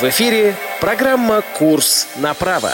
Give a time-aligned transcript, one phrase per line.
[0.00, 2.70] В эфире программа «Курс на право».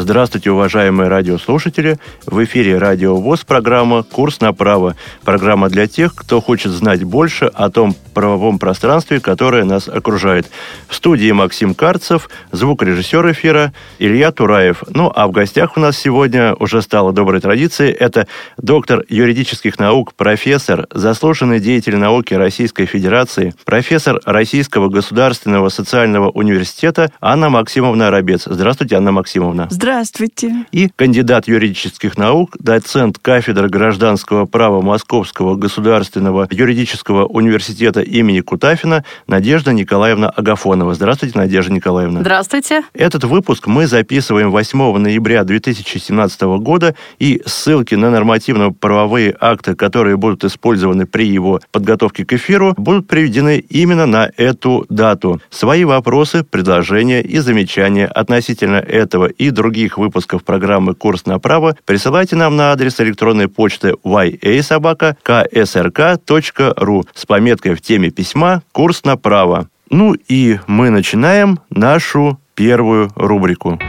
[0.00, 1.98] Здравствуйте, уважаемые радиослушатели!
[2.24, 4.96] В эфире Радио ВОЗ программа «Курс на право».
[5.24, 10.50] Программа для тех, кто хочет знать больше о том правовом пространстве, которое нас окружает.
[10.88, 14.84] В студии Максим Карцев, звукорежиссер эфира Илья Тураев.
[14.88, 17.92] Ну, а в гостях у нас сегодня уже стала доброй традицией.
[17.92, 18.26] Это
[18.56, 27.50] доктор юридических наук, профессор, заслуженный деятель науки Российской Федерации, профессор Российского государственного социального университета Анна
[27.50, 28.44] Максимовна Рабец.
[28.46, 29.68] Здравствуйте, Анна Максимовна.
[29.68, 29.89] Здравствуйте.
[29.90, 30.66] Здравствуйте.
[30.70, 39.72] И кандидат юридических наук, доцент кафедры гражданского права Московского государственного юридического университета имени Кутафина Надежда
[39.72, 40.94] Николаевна Агафонова.
[40.94, 42.20] Здравствуйте, Надежда Николаевна.
[42.20, 42.82] Здравствуйте.
[42.94, 50.44] Этот выпуск мы записываем 8 ноября 2017 года, и ссылки на нормативно-правовые акты, которые будут
[50.44, 55.40] использованы при его подготовке к эфиру, будут приведены именно на эту дату.
[55.50, 61.74] Свои вопросы, предложения и замечания относительно этого и других других выпусков программы «Курс на право»
[61.86, 69.70] присылайте нам на адрес электронной почты yasobaka.ksrk.ru с пометкой в теме письма «Курс на право».
[69.88, 73.80] Ну и мы начинаем нашу первую рубрику.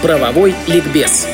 [0.00, 1.26] Правовой ликбез.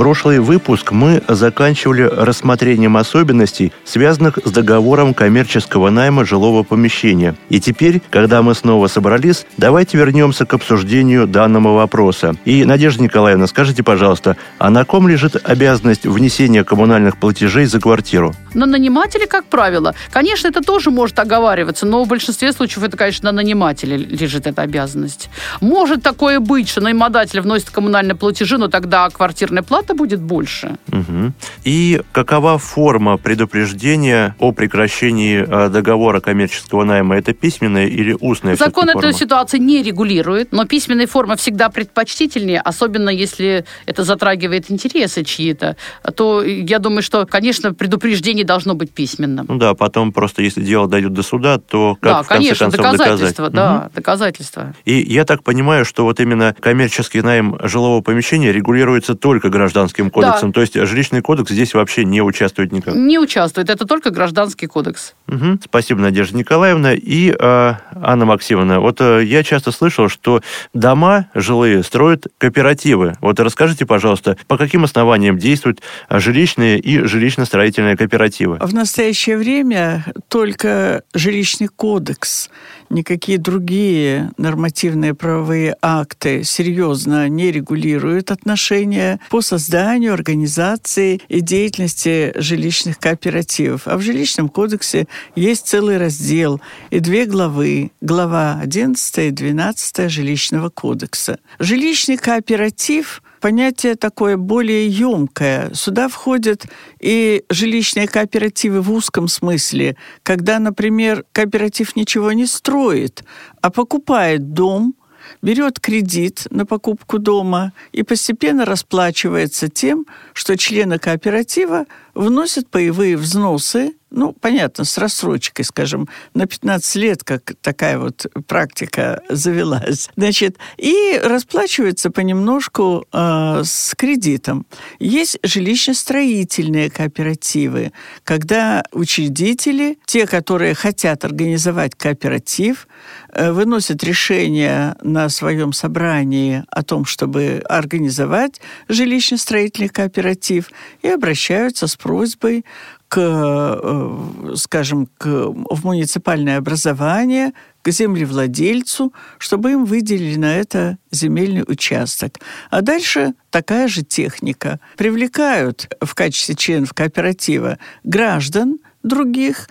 [0.00, 7.36] Прошлый выпуск мы заканчивали рассмотрением особенностей, связанных с договором коммерческого найма жилого помещения.
[7.50, 12.34] И теперь, когда мы снова собрались, давайте вернемся к обсуждению данного вопроса.
[12.46, 18.34] И, Надежда Николаевна, скажите, пожалуйста, а на ком лежит обязанность внесения коммунальных платежей за квартиру?
[18.54, 19.94] На нанимателе, как правило.
[20.10, 24.62] Конечно, это тоже может оговариваться, но в большинстве случаев это, конечно, на нанимателе лежит эта
[24.62, 25.28] обязанность.
[25.60, 30.76] Может такое быть, что наниматель вносит коммунальные платежи, но тогда квартирная плата это будет больше.
[30.92, 31.32] Угу.
[31.64, 37.16] И какова форма предупреждения о прекращении э, договора коммерческого найма?
[37.16, 38.56] Это письменная или устная?
[38.56, 45.24] Закон эту ситуацию не регулирует, но письменная форма всегда предпочтительнее, особенно если это затрагивает интересы
[45.24, 45.76] чьи-то.
[46.14, 49.46] То я думаю, что, конечно, предупреждение должно быть письменным.
[49.48, 52.70] Ну да, потом просто если дело дойдет до суда, то как да, в конце конечно,
[52.70, 53.52] концов доказательства, доказать?
[53.52, 53.94] да, угу.
[53.94, 54.74] доказательства.
[54.84, 60.10] И я так понимаю, что вот именно коммерческий найм жилого помещения регулируется только гражданским гражданским
[60.10, 60.50] кодексом.
[60.50, 60.54] Да.
[60.54, 62.94] То есть жилищный кодекс здесь вообще не участвует никак?
[62.94, 63.70] Не участвует.
[63.70, 65.14] Это только гражданский кодекс.
[65.28, 65.60] Угу.
[65.64, 66.94] Спасибо, Надежда Николаевна.
[66.94, 70.40] И э, Анна Максимовна, вот э, я часто слышал, что
[70.74, 73.14] дома жилые строят кооперативы.
[73.20, 75.80] Вот расскажите, пожалуйста, по каким основаниям действуют
[76.10, 78.58] жилищные и жилищно-строительные кооперативы?
[78.60, 82.50] В настоящее время только жилищный кодекс
[82.90, 92.98] никакие другие нормативные правовые акты серьезно не регулируют отношения по созданию, организации и деятельности жилищных
[92.98, 93.86] кооперативов.
[93.86, 97.92] А в жилищном кодексе есть целый раздел и две главы.
[98.00, 101.38] Глава 11 и 12 жилищного кодекса.
[101.58, 105.72] Жилищный кооператив понятие такое более емкое.
[105.74, 106.66] Сюда входят
[107.00, 113.24] и жилищные кооперативы в узком смысле, когда, например, кооператив ничего не строит,
[113.60, 114.94] а покупает дом,
[115.42, 123.94] берет кредит на покупку дома и постепенно расплачивается тем, что члены кооператива вносят паевые взносы
[124.10, 130.10] ну, понятно, с рассрочкой, скажем, на 15 лет, как такая вот практика завелась.
[130.16, 134.66] Значит, и расплачивается понемножку э, с кредитом.
[134.98, 137.92] Есть жилищно-строительные кооперативы,
[138.24, 142.88] когда учредители, те, которые хотят организовать кооператив,
[143.32, 150.70] э, выносят решение на своем собрании о том, чтобы организовать жилищно-строительный кооператив
[151.02, 152.64] и обращаются с просьбой
[153.10, 157.52] к, э, скажем, к, в муниципальное образование,
[157.82, 162.38] к землевладельцу, чтобы им выделили на это земельный участок.
[162.70, 164.78] А дальше такая же техника.
[164.96, 169.68] Привлекают в качестве членов кооператива граждан, других,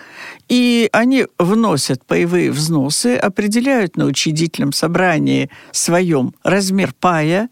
[0.50, 7.48] и они вносят паевые взносы, определяют на учредительном собрании своем размер пая,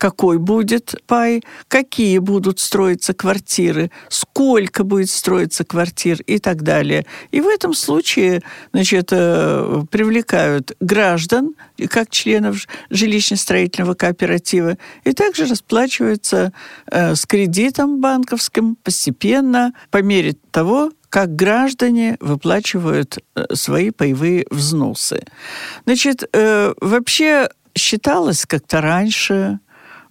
[0.00, 7.04] какой будет пай, какие будут строиться квартиры, сколько будет строиться квартир и так далее.
[7.32, 8.40] И в этом случае
[8.72, 11.54] значит, э, привлекают граждан,
[11.90, 16.54] как членов жилищно-строительного кооператива, и также расплачиваются
[16.90, 25.24] э, с кредитом банковским постепенно по мере того, как граждане выплачивают э, свои паевые взносы.
[25.84, 29.60] Значит, вообще считалось как-то раньше,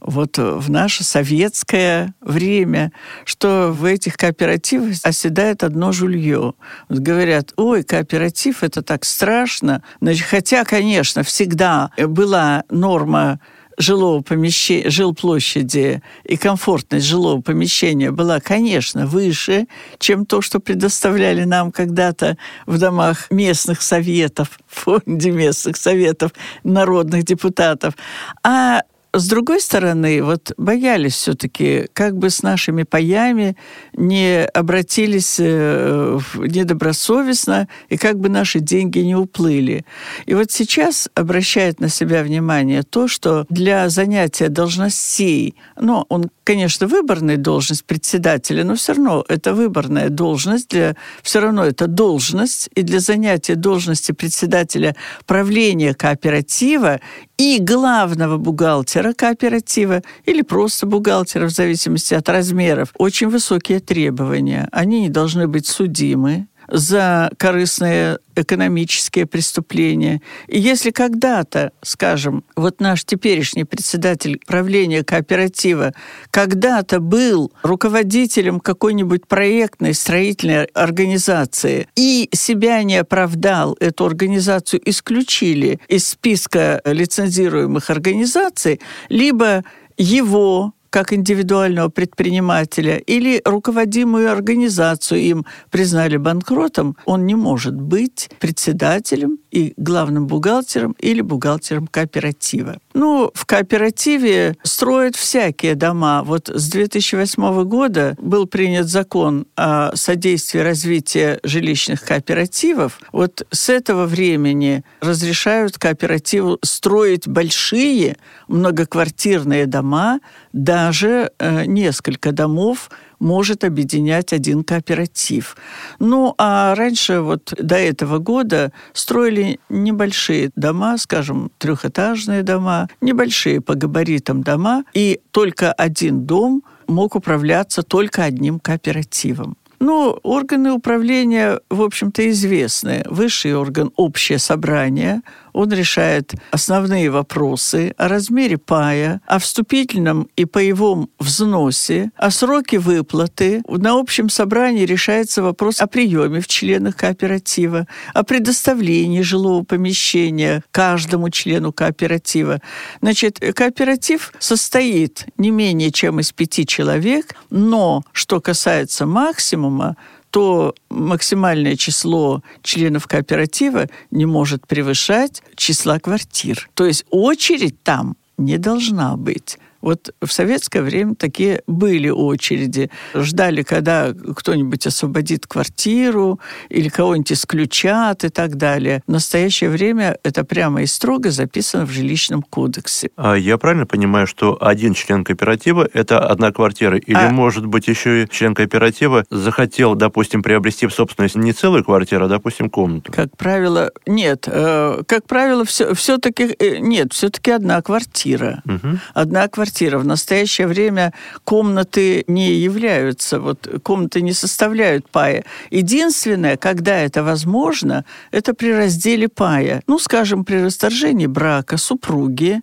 [0.01, 2.91] вот в наше советское время,
[3.25, 6.53] что в этих кооперативах оседает одно жулье.
[6.87, 9.83] Вот говорят, ой, кооператив, это так страшно.
[10.01, 13.39] Значит, хотя, конечно, всегда была норма
[13.79, 19.67] жилого помещения, жилплощади и комфортность жилого помещения была, конечно, выше,
[19.97, 27.23] чем то, что предоставляли нам когда-то в домах местных советов, в фонде местных советов народных
[27.23, 27.95] депутатов.
[28.43, 28.81] А
[29.11, 33.55] с другой стороны, вот боялись все-таки, как бы с нашими паями
[33.93, 39.83] не обратились э, недобросовестно, и как бы наши деньги не уплыли.
[40.27, 46.85] И вот сейчас обращает на себя внимание то, что для занятия должностей, ну, он, конечно,
[46.85, 52.83] выборная должность председателя, но все равно это выборная должность, для, все равно это должность, и
[52.83, 54.95] для занятия должности председателя
[55.25, 56.99] правления кооператива
[57.39, 64.67] и главного бухгалтера кооператива или просто бухгалтера, в зависимости от размеров, очень высокие требования.
[64.73, 70.21] Они не должны быть судимы за корыстные экономические преступления.
[70.47, 75.93] И если когда-то, скажем, вот наш теперешний председатель правления кооператива
[76.31, 86.07] когда-то был руководителем какой-нибудь проектной строительной организации и себя не оправдал, эту организацию исключили из
[86.07, 88.79] списка лицензируемых организаций,
[89.09, 89.63] либо
[89.97, 99.39] его как индивидуального предпринимателя или руководимую организацию им признали банкротом, он не может быть председателем
[99.51, 102.77] и главным бухгалтером или бухгалтером кооператива.
[102.93, 106.23] Ну, в кооперативе строят всякие дома.
[106.23, 112.99] Вот с 2008 года был принят закон о содействии развития жилищных кооперативов.
[113.11, 120.19] Вот с этого времени разрешают кооперативу строить большие многоквартирные дома,
[120.53, 125.57] даже э, несколько домов может объединять один кооператив.
[125.99, 133.75] Ну, а раньше, вот до этого года, строили небольшие дома, скажем, трехэтажные дома, небольшие по
[133.75, 139.57] габаритам дома, и только один дом мог управляться только одним кооперативом.
[139.81, 143.03] Ну, органы управления, в общем-то, известны.
[143.09, 145.21] Высший орган– общее собрание,
[145.53, 153.61] он решает основные вопросы о размере пая, о вступительном и паевом взносе, о сроке выплаты.
[153.67, 161.29] На общем собрании решается вопрос о приеме в членах кооператива, о предоставлении жилого помещения каждому
[161.29, 162.61] члену кооператива.
[163.01, 169.95] Значит, кооператив состоит не менее чем из пяти человек, но что касается максимума,
[170.29, 176.69] то максимальное число членов кооператива не может превышать числа квартир.
[176.73, 179.57] То есть очередь там не должна быть.
[179.81, 182.89] Вот в советское время такие были очереди.
[183.13, 186.39] Ждали, когда кто-нибудь освободит квартиру
[186.69, 189.01] или кого-нибудь исключат и так далее.
[189.07, 193.09] В настоящее время это прямо и строго записано в жилищном кодексе.
[193.15, 196.97] А я правильно понимаю, что один член кооператива– это одна квартира?
[196.97, 197.29] Или, а...
[197.29, 202.27] может быть, еще и член кооператива захотел, допустим, приобрести в собственность не целую квартиру, а,
[202.27, 203.11] допустим, комнату?
[203.11, 204.45] Как правило, нет.
[204.47, 208.61] Э, как правило, все, все-таки э, нет, все-таки одна квартира.
[208.65, 208.99] Угу.
[209.13, 209.99] Одна квартира квартира.
[209.99, 211.13] В настоящее время
[211.43, 215.43] комнаты не являются, вот комнаты не составляют пая.
[215.71, 219.81] Единственное, когда это возможно, это при разделе пая.
[219.87, 222.61] Ну, скажем, при расторжении брака супруги,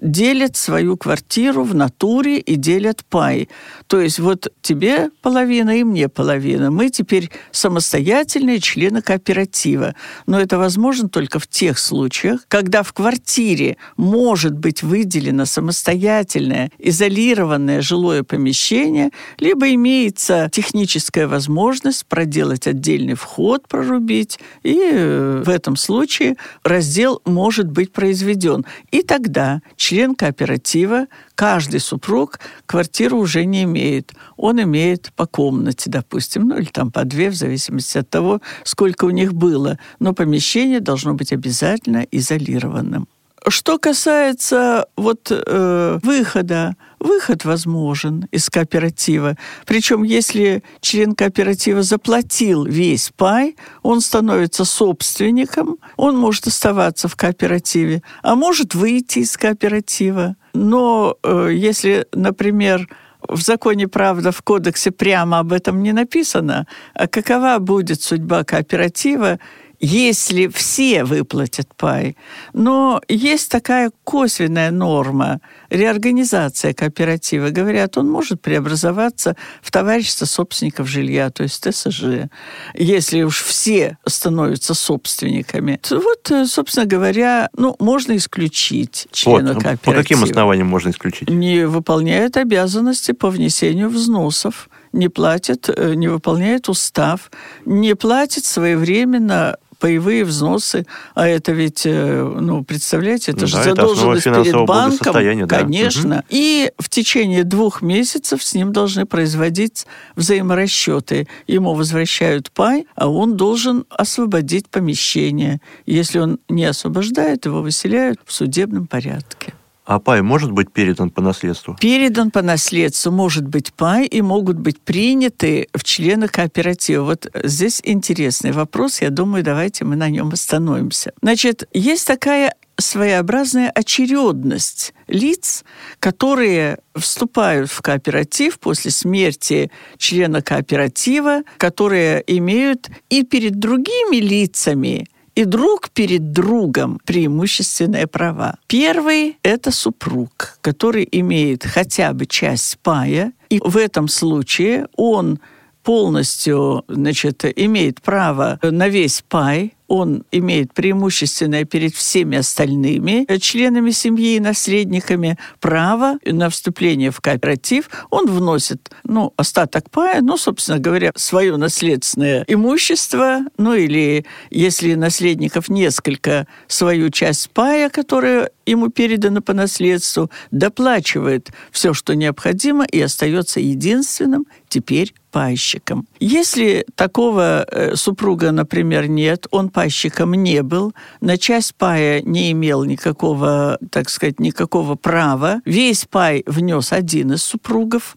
[0.00, 3.48] делят свою квартиру в натуре и делят пай.
[3.86, 6.70] То есть вот тебе половина и мне половина.
[6.70, 9.94] Мы теперь самостоятельные члены кооператива.
[10.26, 17.80] Но это возможно только в тех случаях, когда в квартире может быть выделено самостоятельное, изолированное
[17.80, 26.36] жилое помещение, либо имеется техническая возможность проделать отдельный вход, прорубить, и э, в этом случае
[26.62, 28.64] раздел может быть произведен.
[28.90, 34.14] И тогда член кооператива, каждый супруг квартиру уже не имеет.
[34.36, 39.04] Он имеет по комнате, допустим, ну или там по две, в зависимости от того, сколько
[39.04, 39.78] у них было.
[40.00, 43.06] Но помещение должно быть обязательно изолированным.
[43.46, 49.36] Что касается вот э, выхода, выход возможен из кооператива.
[49.66, 58.02] Причем, если член кооператива заплатил весь пай, он становится собственником, он может оставаться в кооперативе,
[58.22, 60.36] а может выйти из кооператива.
[60.54, 62.88] Но э, если, например,
[63.28, 69.38] в законе, правда, в кодексе прямо об этом не написано, а какова будет судьба кооператива,
[69.80, 72.16] если все выплатят пай.
[72.52, 75.40] Но есть такая косвенная норма,
[75.70, 77.50] реорганизация кооператива.
[77.50, 82.28] Говорят, он может преобразоваться в товарищество собственников жилья, то есть ТСЖ.
[82.74, 85.80] Если уж все становятся собственниками.
[85.90, 89.62] Вот, э, собственно говоря, ну, можно исключить члена вот.
[89.62, 89.92] кооператива.
[89.92, 91.28] По каким основаниям можно исключить?
[91.28, 97.30] Не выполняет обязанности по внесению взносов не платит, э, не выполняет устав,
[97.64, 103.70] не платит своевременно паевые взносы, а это ведь, э, ну, представляете, это же да, это
[103.70, 105.58] задолженность основа перед банком, да.
[105.58, 106.24] конечно.
[106.28, 111.28] И в течение двух месяцев с ним должны производить взаиморасчеты.
[111.46, 115.60] Ему возвращают пай, а он должен освободить помещение.
[115.86, 119.54] Если он не освобождает, его выселяют в судебном порядке.
[119.86, 121.76] А пай может быть передан по наследству?
[121.80, 127.04] Передан по наследству может быть пай и могут быть приняты в члены кооператива.
[127.04, 131.12] Вот здесь интересный вопрос, я думаю, давайте мы на нем остановимся.
[131.22, 135.64] Значит, есть такая своеобразная очередность лиц,
[136.00, 145.44] которые вступают в кооператив после смерти члена кооператива, которые имеют и перед другими лицами и
[145.44, 148.56] друг перед другом преимущественные права.
[148.66, 155.38] Первый– это супруг, который имеет хотя бы часть пая, и в этом случае он
[155.84, 164.36] полностью значит, имеет право на весь пай, он имеет преимущественное перед всеми остальными членами семьи
[164.36, 167.88] и наследниками право на вступление в кооператив.
[168.10, 175.68] Он вносит ну, остаток пая, ну, собственно говоря, свое наследственное имущество, ну или, если наследников
[175.68, 183.60] несколько, свою часть пая, которая ему передана по наследству, доплачивает все, что необходимо, и остается
[183.60, 186.06] единственным теперь пайщиком.
[186.18, 192.84] Если такого э, супруга, например, нет, он пайщиком не был, на часть пая не имел
[192.84, 198.16] никакого, так сказать, никакого права, весь пай внес один из супругов,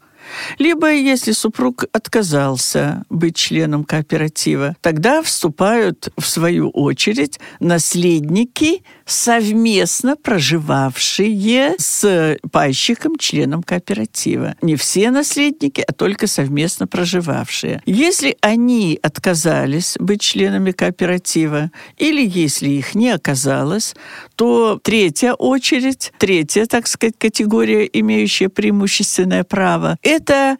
[0.58, 11.76] либо, если супруг отказался быть членом кооператива, тогда вступают в свою очередь наследники, совместно проживавшие
[11.78, 14.56] с пайщиком, членом кооператива.
[14.62, 17.82] Не все наследники, а только совместно проживавшие.
[17.86, 23.96] Если они отказались быть членами кооператива, или если их не оказалось,
[24.36, 30.19] то третья очередь, третья, так сказать, категория, имеющая преимущественное право, это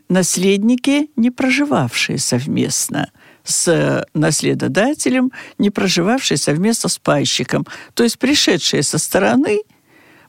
[0.10, 3.12] наследники, не проживавшие совместно
[3.44, 7.66] с наследодателем, не проживавшие совместно с пайщиком.
[7.94, 9.62] То есть пришедшие со стороны,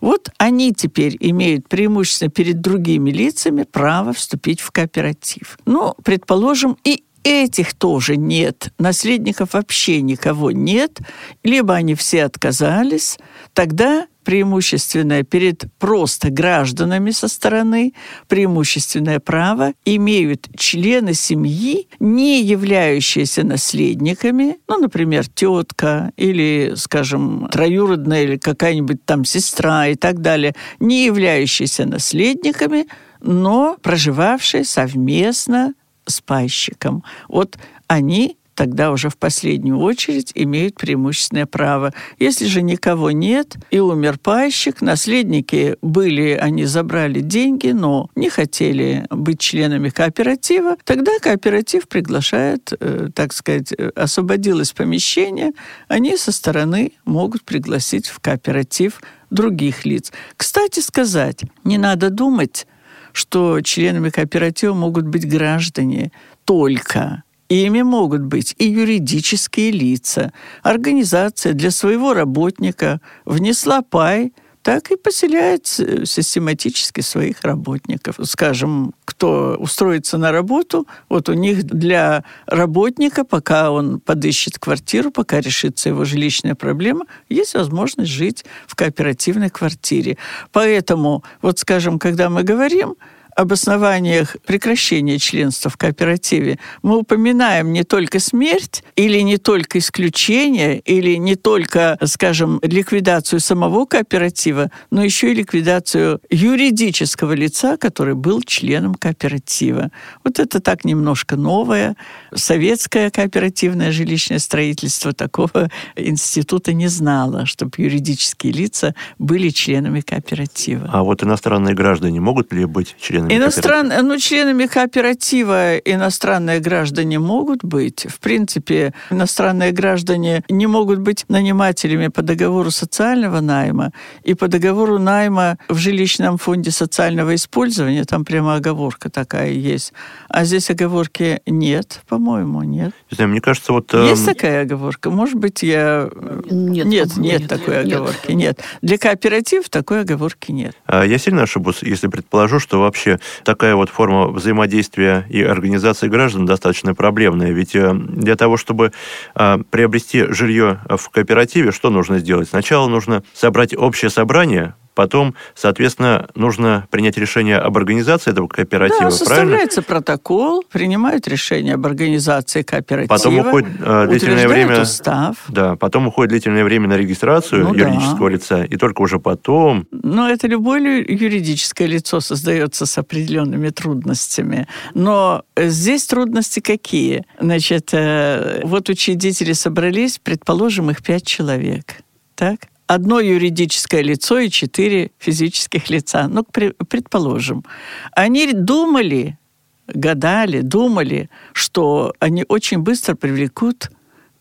[0.01, 5.59] вот они теперь имеют преимущественно перед другими лицами право вступить в кооператив.
[5.67, 11.01] Ну, предположим, и этих тоже нет, наследников вообще никого нет,
[11.43, 13.19] либо они все отказались,
[13.53, 17.95] тогда преимущественное перед просто гражданами со стороны,
[18.29, 28.37] преимущественное право имеют члены семьи, не являющиеся наследниками, ну, например, тетка или, скажем, троюродная или
[28.37, 32.87] какая-нибудь там сестра и так далее, не являющиеся наследниками,
[33.21, 35.75] но проживавшие совместно
[36.07, 37.05] с пайщиком.
[37.29, 41.95] Вот они тогда уже в последнюю очередь имеют преимущественное право.
[42.19, 49.07] Если же никого нет и умер пайщик, наследники были, они забрали деньги, но не хотели
[49.09, 55.53] быть членами кооператива, тогда кооператив приглашает, э, так сказать, освободилось помещение,
[55.89, 59.01] они со стороны могут пригласить в кооператив
[59.31, 60.13] других лиц.
[60.37, 62.67] Кстати сказать, не надо думать,
[63.13, 66.13] что членами кооператива могут быть граждане
[66.45, 67.23] только.
[67.51, 70.33] Ими могут быть и юридические лица.
[70.63, 78.17] Организация для своего работника внесла пай, так и поселяет систематически своих работников.
[78.23, 85.41] Скажем, кто устроится на работу, вот у них для работника, пока он подыщет квартиру, пока
[85.41, 90.19] решится его жилищная проблема, есть возможность жить в кооперативной квартире.
[90.53, 92.95] Поэтому, вот скажем, когда мы говорим
[93.37, 100.79] об основаниях прекращения членства в кооперативе мы упоминаем не только смерть или не только исключение,
[100.81, 108.43] или не только, скажем, ликвидацию самого кооператива, но еще и ликвидацию юридического лица, который был
[108.43, 109.91] членом кооператива.
[110.25, 111.97] Вот это так немножко новое.
[112.35, 120.89] Советское кооперативное жилищное строительство такого института не знало, чтобы юридические лица были членами кооператива.
[120.93, 123.89] А вот иностранные граждане могут ли быть членами членами Иностран...
[123.89, 124.09] кооператива?
[124.09, 128.07] Ну, членами кооператива иностранные граждане могут быть.
[128.09, 134.99] В принципе, иностранные граждане не могут быть нанимателями по договору социального найма и по договору
[134.99, 138.05] найма в жилищном фонде социального использования.
[138.05, 139.93] Там прямо оговорка такая есть.
[140.29, 142.93] А здесь оговорки нет, по-моему, нет.
[143.11, 143.93] Не знаю, мне кажется, вот...
[143.93, 145.11] Есть эм, такая оговорка?
[145.11, 146.09] Может быть, я...
[146.51, 147.49] Нет, нет, по-моему, нет нет.
[147.49, 147.87] такой Нет.
[147.87, 148.61] оговорки, нет.
[148.83, 150.77] Для кооперативов такой оговорки нет.
[150.87, 153.10] А Я сильно ошибусь, если предположу, что вообще
[153.45, 157.51] такая вот форма взаимодействия и организации граждан достаточно проблемная.
[157.53, 158.93] Ведь э, для того, чтобы
[159.35, 162.49] а, приобрести жилье в кооперативе, что нужно сделать?
[162.49, 169.17] Сначала нужно собрать общее собрание, потом, соответственно, нужно принять решение об организации этого кооператива, Да,
[169.17, 169.25] правильно?
[169.27, 174.83] составляется протокол, принимают решение об организации кооператива, Потом уходит э, длительное время...
[174.83, 175.37] устав.
[175.49, 177.81] Да, потом уходит длительное время на регистрацию Ну да.
[177.81, 183.71] юридического лица, и только уже потом Но это любое лю- юридическое лицо создается с определенными
[183.71, 184.69] трудностями.
[184.93, 187.25] Но здесь трудности какие?
[187.41, 191.87] Значит, э, вот учредители собрались, предположим, их пять человек.
[192.35, 192.59] Так?
[192.91, 196.27] Одно юридическое лицо и четыре физических лица.
[196.27, 197.65] Ну, пре- предположим.
[198.11, 199.39] Они думали,
[199.87, 203.93] гадали, думали, что они очень быстро привлекут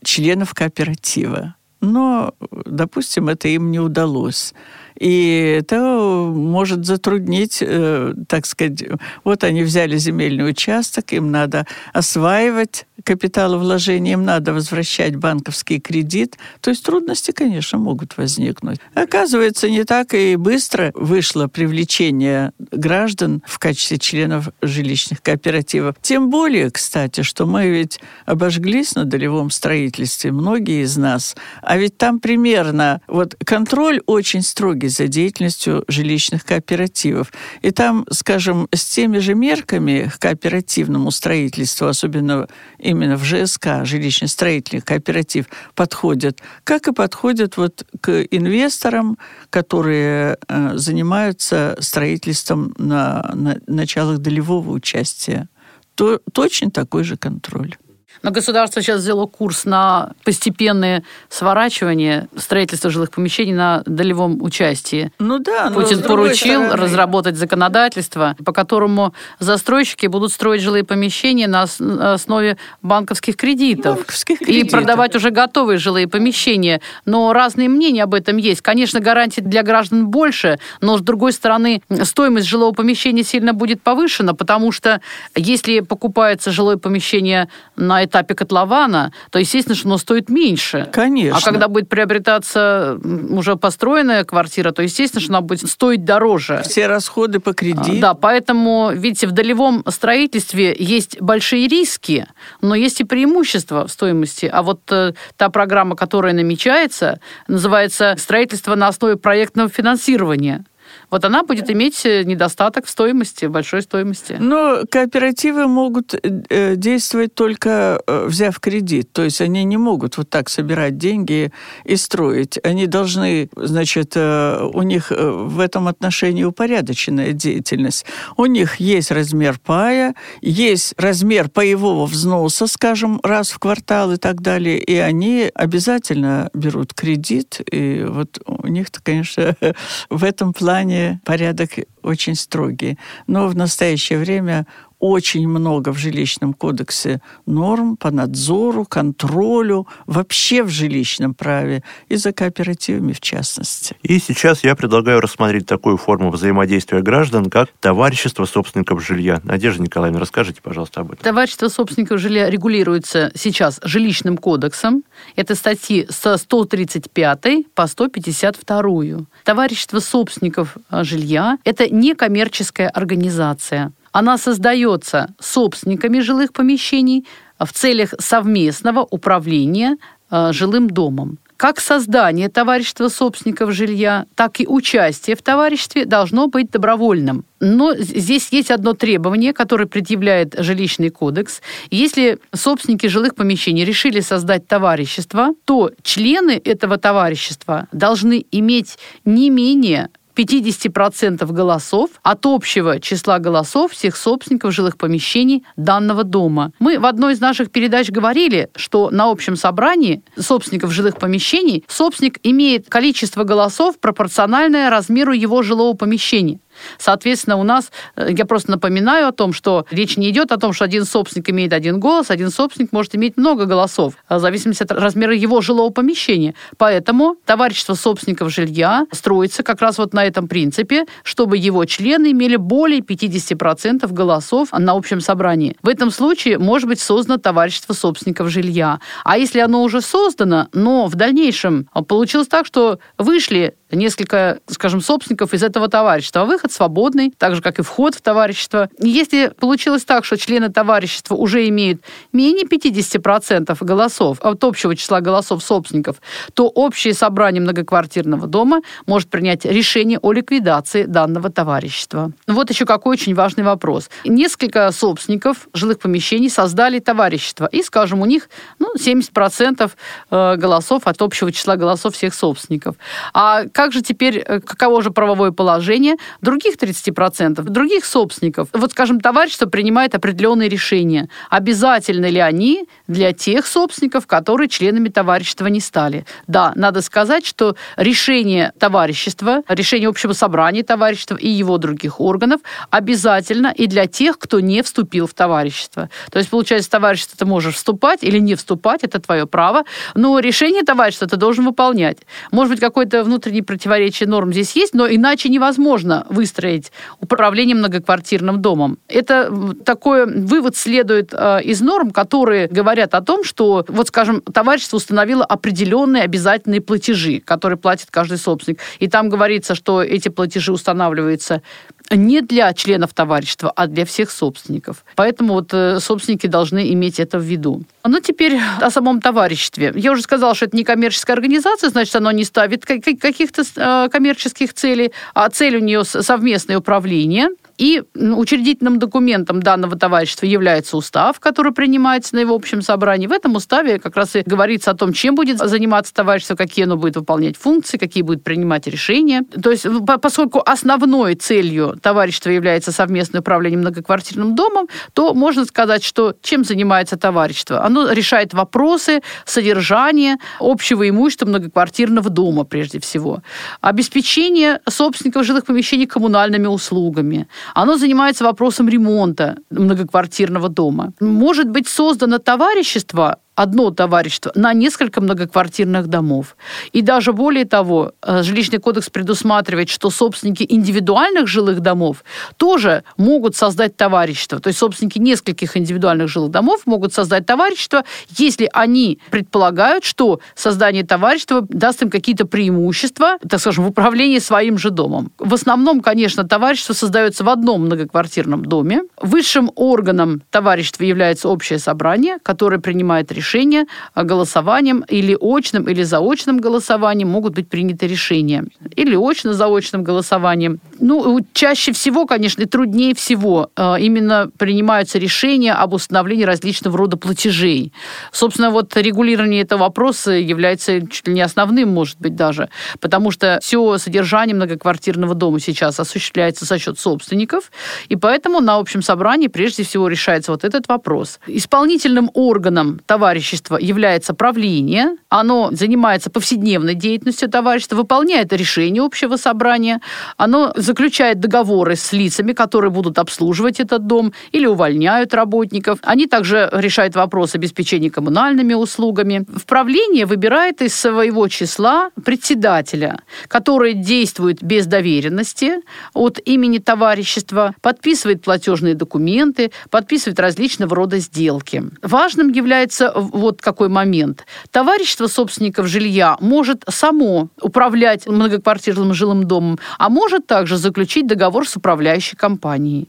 [0.02, 1.54] членов кооператива.
[1.80, 4.52] Но, допустим, это им не удалось.
[4.98, 8.84] И это может затруднить, э, так сказать,
[9.24, 16.36] вот они взяли земельный участок, им надо осваивать капиталовложение, им надо возвращать банковский кредит.
[16.60, 18.78] То есть трудности, конечно, могут возникнуть.
[18.94, 25.96] Оказывается, не так и быстро вышло привлечение граждан в качестве членов жилищных кооперативов.
[26.02, 31.36] Тем более, кстати, что мы ведь обожглись на долевом строительстве, многие из нас.
[31.62, 37.32] А ведь там примерно вот контроль очень строгий за деятельностью жилищных кооперативов.
[37.62, 44.82] И там, скажем, с теми же мерками к кооперативному строительству, особенно именно в ЖСК, жилищно-строительный
[44.82, 49.18] кооператив, подходят, как и подходят вот к инвесторам,
[49.50, 55.48] которые э, занимаются строительством на, на началах долевого участия.
[55.94, 57.76] То, точно такой же контроль.
[58.22, 65.10] Но государство сейчас взяло курс на постепенное сворачивание строительства жилых помещений на долевом участии.
[65.18, 71.62] Ну да, Путин поручил стороны- разработать законодательство, по которому застройщики будут строить жилые помещения на
[71.64, 73.96] ос- на основе банковских кредитов.
[73.96, 74.70] Банковских И кредитов.
[74.72, 76.80] продавать уже готовые жилые помещения.
[77.06, 78.60] Но разные мнения об этом есть.
[78.60, 84.34] Конечно, гарантий для граждан больше, но, с другой стороны, стоимость жилого помещения сильно будет повышена,
[84.34, 85.00] потому что
[85.34, 90.88] если покупается жилое помещение на этапе котлована, то, естественно, что оно стоит меньше.
[90.92, 91.38] Конечно.
[91.38, 92.98] А когда будет приобретаться
[93.30, 96.62] уже построенная квартира, то, естественно, что она будет стоить дороже.
[96.64, 98.00] Все расходы по А, кредиту.
[98.00, 102.26] Да, поэтому, видите, в долевом строительстве есть большие риски,
[102.60, 104.46] но есть и преимущества в стоимости.
[104.52, 110.64] А вот э, та программа, которая намечается, называется «Строительство на основе проектного финансирования».
[111.10, 114.36] Вот она будет иметь э, недостаток в стоимости, большой стоимости.
[114.38, 119.12] Но кооперативы могут э, действовать только э, взяв кредит.
[119.12, 121.52] То есть они не могут вот так собирать деньги
[121.84, 122.58] и строить.
[122.62, 128.06] Они должны, значит, у них в этом отношении упорядоченная деятельность.
[128.36, 134.40] У них есть размер пая, есть размер паевого взноса, скажем, раз в квартал и так
[134.42, 134.78] далее.
[134.78, 137.60] И они обязательно берут кредит.
[137.70, 139.56] И вот у них-то, конечно,
[140.10, 141.70] в этом плане порядок
[142.02, 142.98] очень строгий.
[143.26, 144.66] Но в настоящее время
[145.00, 152.32] очень много в жилищном кодексе норм по надзору, контролю, вообще в жилищном праве и за
[152.32, 153.96] кооперативами в частности.
[154.02, 159.40] И сейчас я предлагаю рассмотреть такую форму взаимодействия граждан, как товарищество собственников жилья.
[159.42, 161.24] Надежда Николаевна, расскажите, пожалуйста, об этом.
[161.24, 165.02] Товарищество собственников жилья регулируется сейчас жилищным кодексом.
[165.34, 169.26] Это статьи со 135 по 152.
[169.44, 173.92] Товарищество собственников э, жилья– это некоммерческая организация.
[174.12, 177.26] Она создается собственниками жилых помещений
[177.58, 179.96] в целях совместного управления
[180.30, 181.38] э, жилым домом.
[181.60, 187.44] Как создание товарищества собственников жилья, так и участие в товариществе должно быть добровольным.
[187.60, 191.60] Но здесь есть одно требование, которое предъявляет жилищный кодекс.
[191.90, 198.96] Если собственники жилых помещений решили создать товарищество, то члены этого товарищества должны иметь
[199.26, 200.08] не менее
[200.40, 206.72] 50% голосов от общего числа голосов всех собственников жилых помещений данного дома.
[206.78, 212.38] Мы в одной из наших передач говорили, что на общем собрании собственников жилых помещений собственник
[212.42, 216.58] имеет количество голосов пропорциональное размеру его жилого помещения.
[216.98, 220.72] Соответственно, у нас, э, я просто напоминаю о том, что речь не идет о том,
[220.72, 224.92] что один собственник имеет один голос, один собственник может иметь много голосов, в зависимости от
[224.92, 226.54] размера его жилого помещения.
[226.76, 232.56] Поэтому товарищество собственников жилья строится как раз вот на этом принципе, чтобы его члены имели
[232.56, 235.76] более 50% голосов на общем собрании.
[235.82, 239.00] В этом случае может быть создано товарищество собственников жилья.
[239.24, 245.54] А если оно уже создано, но в дальнейшем получилось так, что вышли несколько, скажем, собственников
[245.54, 246.44] из этого товарищества.
[246.44, 248.88] Выход свободный, так же, как и вход в товарищество.
[248.98, 255.62] Если получилось так, что члены товарищества уже имеют менее 50% голосов от общего числа голосов
[255.62, 256.20] собственников,
[256.54, 262.32] то общее собрание многоквартирного дома может принять решение о ликвидации данного товарищества.
[262.46, 264.10] Вот еще какой очень важный вопрос.
[264.24, 268.48] Несколько собственников жилых помещений создали товарищество, и, скажем, у них
[268.78, 269.90] ну, 70%
[270.30, 272.96] э, голосов от общего числа голосов всех собственников.
[273.32, 278.68] А как же теперь, э, каково же правовое положение других 30%, других собственников?
[278.74, 281.30] Вот, скажем, товарищество принимает определенные решения.
[281.48, 286.26] Обязательны ли они для тех собственников, которые членами товарищества не стали?
[286.46, 293.72] Да, надо сказать, что решение товарищества, решение общего собрания товарищества и его других органов обязательно
[293.74, 296.10] и для тех, кто не вступил в товарищество.
[296.30, 300.82] То есть, получается, товарищество ты можешь вступать или не вступать, это твое право, но решение
[300.82, 302.18] товарищества ты должен выполнять.
[302.52, 308.98] Может быть, какой-то внутренний противоречие норм здесь есть, но иначе невозможно выстроить управление многоквартирным домом.
[309.06, 309.48] Это
[309.84, 315.44] такой вывод следует э, из норм, которые говорят о том, что, вот скажем, товарищество установило
[315.44, 318.80] определенные обязательные платежи, которые платит каждый собственник.
[318.98, 321.62] И там говорится, что эти платежи устанавливаются
[322.10, 325.04] не для членов товарищества, а для всех собственников.
[325.14, 327.82] Поэтому вот э, собственники должны иметь это в виду.
[328.04, 329.92] Ну, теперь о самом товариществе.
[329.94, 334.74] Я уже сказала, что это не коммерческая организация, значит, оно не ставит каких-то э, коммерческих
[334.74, 337.48] целей, а цель у нее совместное управление–
[337.80, 343.26] и учредительным документом данного товарищества является устав, который принимается на его общем собрании.
[343.26, 346.98] В этом уставе как раз и говорится о том, чем будет заниматься товарищество, какие оно
[346.98, 349.44] будет выполнять функции, какие будет принимать решения.
[349.62, 349.86] То есть,
[350.20, 357.16] поскольку основной целью товарищества является совместное управление многоквартирным домом, то можно сказать, что чем занимается
[357.16, 357.82] товарищество?
[357.82, 363.42] Оно решает вопросы содержания общего имущества многоквартирного дома, прежде всего.
[363.80, 371.12] Обеспечение собственников жилых помещений коммунальными услугами, оно занимается вопросом ремонта многоквартирного дома.
[371.20, 376.56] Может быть создано товарищество одно товарищество на несколько многоквартирных домов.
[376.92, 382.24] И даже более того, э, жилищный кодекс предусматривает, что собственники индивидуальных жилых домов
[382.56, 384.60] тоже могут создать товарищество.
[384.60, 388.04] То есть собственники нескольких индивидуальных жилых домов могут создать товарищество,
[388.38, 394.78] если они предполагают, что создание товарищества даст им какие-то преимущества, так скажем, в управлении своим
[394.78, 395.32] же домом.
[395.38, 399.02] В основном, конечно, товарищество создается в одном многоквартирном доме.
[399.20, 406.58] Высшим органом товарищества является общее собрание, которое принимает решение решения голосованием или очным, или заочным
[406.58, 408.64] голосованием могут быть приняты решения.
[408.96, 410.78] Или очно-заочным голосованием.
[411.00, 417.16] Ну, чаще всего, конечно, и труднее всего э, именно принимаются решения об установлении различного рода
[417.16, 417.92] платежей.
[418.32, 422.68] Собственно, вот регулирование этого вопроса является чуть ли не основным, может быть, даже,
[423.00, 427.72] потому что все содержание многоквартирного дома сейчас осуществляется за счет собственников,
[428.08, 431.40] и поэтому на общем собрании прежде всего решается вот этот вопрос.
[431.46, 440.00] Исполнительным органом товарища товарищества является правление, оно занимается повседневной деятельностью товарищества, выполняет решения общего собрания,
[440.36, 446.00] оно заключает договоры с лицами, которые будут обслуживать этот дом или увольняют работников.
[446.02, 449.44] Они также решают вопрос обеспечения коммунальными услугами.
[449.46, 455.82] В правление выбирает из своего числа председателя, который действует без доверенности
[456.14, 461.84] от имени товарищества, подписывает платежные документы, подписывает различного рода сделки.
[462.02, 464.46] Важным является вот какой момент.
[464.70, 471.76] Товарищество собственников жилья может само управлять многоквартирным жилым домом, а может также заключить договор с
[471.76, 473.08] управляющей компанией.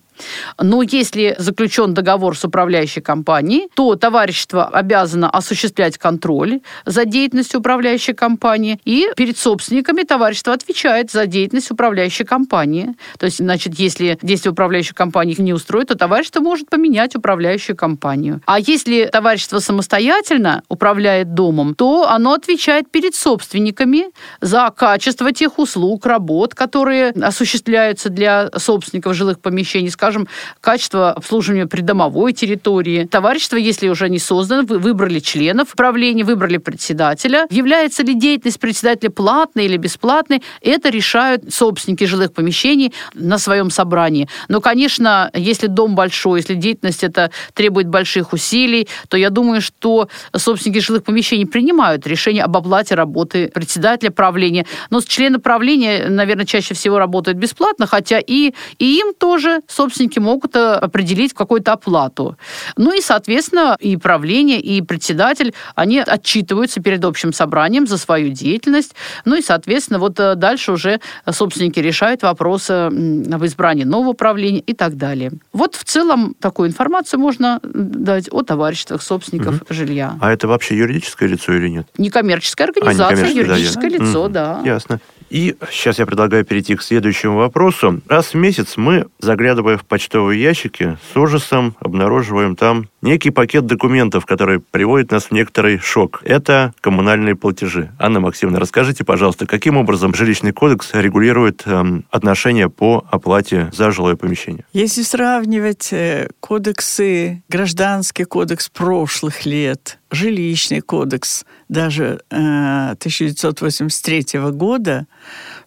[0.60, 8.14] Но если заключен договор с управляющей компанией, то товарищество обязано осуществлять контроль за деятельностью управляющей
[8.14, 12.96] компании, и перед собственниками товарищество отвечает за деятельность управляющей компании.
[13.18, 18.42] То есть, значит, если действие управляющей компании не устроит, то товарищество может поменять управляющую компанию.
[18.46, 24.06] А если товарищество самостоятельно управляет домом, то оно отвечает перед собственниками
[24.42, 29.90] за качество тех услуг, работ, которые осуществляются для собственников жилых помещений.
[29.90, 30.28] Скажем, скажем,
[30.60, 33.06] качество обслуживания придомовой территории.
[33.06, 37.48] Товарищество, если уже не создано, вы выбрали членов правления, выбрали председателя.
[37.50, 44.28] Является ли деятельность председателя платной или бесплатной, это решают собственники жилых помещений на своем собрании.
[44.50, 50.10] Но, конечно, если дом большой, если деятельность это требует больших усилий, то я думаю, что
[50.36, 54.66] собственники жилых помещений принимают решение об оплате работы председателя правления.
[54.90, 60.56] Но члены правления, наверное, чаще всего работают бесплатно, хотя и, и им тоже собственники могут
[60.56, 62.38] э, определить какую-то оплату.
[62.78, 68.96] Ну и, соответственно, и правление, и председатель, они отчитываются перед общим собранием за свою деятельность.
[69.26, 74.74] Ну и, соответственно, вот э, дальше уже собственники решают вопросы об избрании нового правления и
[74.74, 75.32] так далее.
[75.54, 79.74] Вот в целом такую информацию можно дать о товариществах собственников угу.
[79.74, 80.18] жилья.
[80.22, 81.88] А это вообще юридическое лицо или нет?
[81.98, 84.30] Некоммерческая организация, а, некоммерческая, юридическое да, лицо, угу.
[84.30, 84.62] да.
[84.66, 85.00] Ясно.
[85.32, 88.02] И сейчас я предлагаю перейти к следующему вопросу.
[88.10, 94.26] Раз в месяц мы, заглядывая в почтовые ящики, с ужасом обнаруживаем там некий пакет документов,
[94.26, 96.22] который приводит нас в некоторый шок.
[96.26, 97.92] Это коммунальные платежи.
[97.98, 104.18] Анна Максимовна, расскажите, пожалуйста, каким образом жилищный кодекс регулирует э, отношения по оплате за жилое
[104.18, 104.66] помещение?
[104.74, 115.08] Если сравнивать э, кодексы, гражданский кодекс прошлых лет, жилищный кодекс даже э, 1983 года,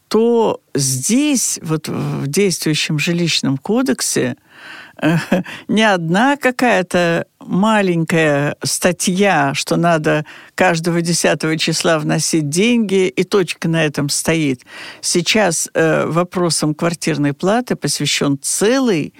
[0.08, 4.36] то здесь, вот в действующем жилищном кодексе,
[5.00, 5.16] э,
[5.66, 13.84] не одна какая-то маленькая статья, что надо каждого 10 числа вносить деньги, и точка на
[13.84, 14.60] этом стоит.
[15.00, 19.14] Сейчас э, вопросам квартирной платы посвящен целый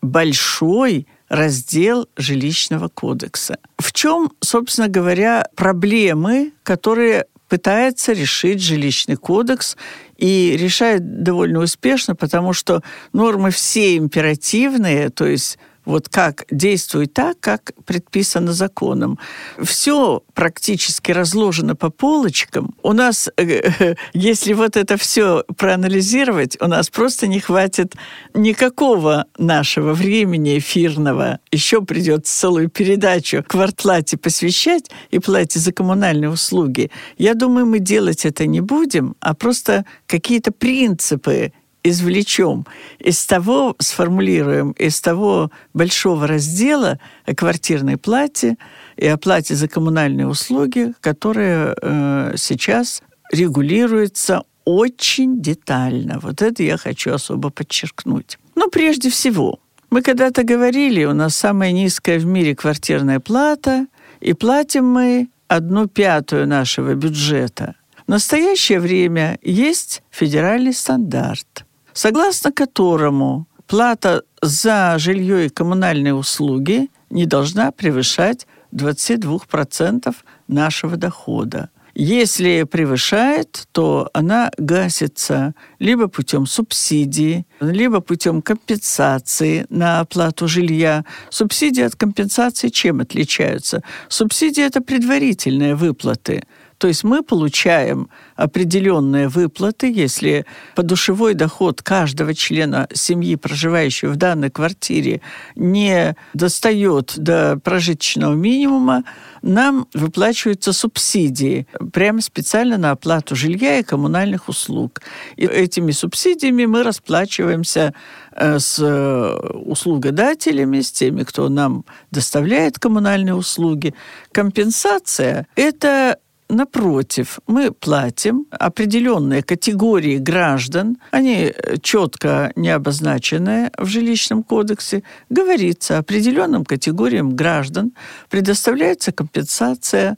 [0.00, 3.58] большой раздел жилищного кодекса.
[3.78, 9.76] В чем, собственно говоря, проблемы, которые пытается решить жилищный кодекс
[10.16, 17.40] и решает довольно успешно, потому что нормы все императивные, то есть вот как действует так,
[17.40, 19.18] как предписано законом.
[19.62, 22.74] Все практически разложено по полочкам.
[22.82, 27.94] У нас, э, если вот это все проанализировать, у нас просто не хватит
[28.34, 31.38] никакого нашего времени эфирного.
[31.50, 36.90] Еще придется целую передачу квартплате посвящать и плате за коммунальные услуги.
[37.16, 41.52] Я думаю, мы делать это не будем, а просто какие-то принципы
[41.88, 42.66] извлечем
[42.98, 48.56] из того, сформулируем из того большого раздела о квартирной плате
[48.96, 56.18] и о плате за коммунальные услуги, которые э, сейчас регулируется очень детально.
[56.20, 58.38] Вот это я хочу особо подчеркнуть.
[58.54, 63.86] Но прежде всего, мы когда-то говорили, у нас самая низкая в мире квартирная плата,
[64.20, 67.76] и платим мы одну пятую нашего бюджета.
[68.06, 71.64] В настоящее время есть федеральный стандарт–
[71.98, 80.14] согласно которому плата за жилье и коммунальные услуги не должна превышать 22%
[80.46, 81.70] нашего дохода.
[81.96, 91.04] Если превышает, то она гасится либо путем субсидии, либо путем компенсации на оплату жилья.
[91.30, 93.82] Субсидии от компенсации чем отличаются?
[94.08, 96.44] Субсидии– это предварительные выплаты–
[96.78, 104.50] то есть мы получаем определенные выплаты, если подушевой доход каждого члена семьи, проживающего в данной
[104.50, 105.20] квартире,
[105.56, 109.02] не достает до прожиточного минимума,
[109.42, 115.00] нам выплачиваются субсидии прямо специально на оплату жилья и коммунальных услуг.
[115.36, 117.92] И этими субсидиями мы расплачиваемся
[118.32, 123.94] э, с э, услугодателями, с теми, кто нам доставляет коммунальные услуги.
[124.32, 126.18] Компенсация– это
[126.50, 135.98] Напротив, мы платим определенные категории граждан, они э, четко не обозначены в жилищном кодексе, говорится
[135.98, 137.92] определенным категориям граждан,
[138.30, 140.16] предоставляется компенсация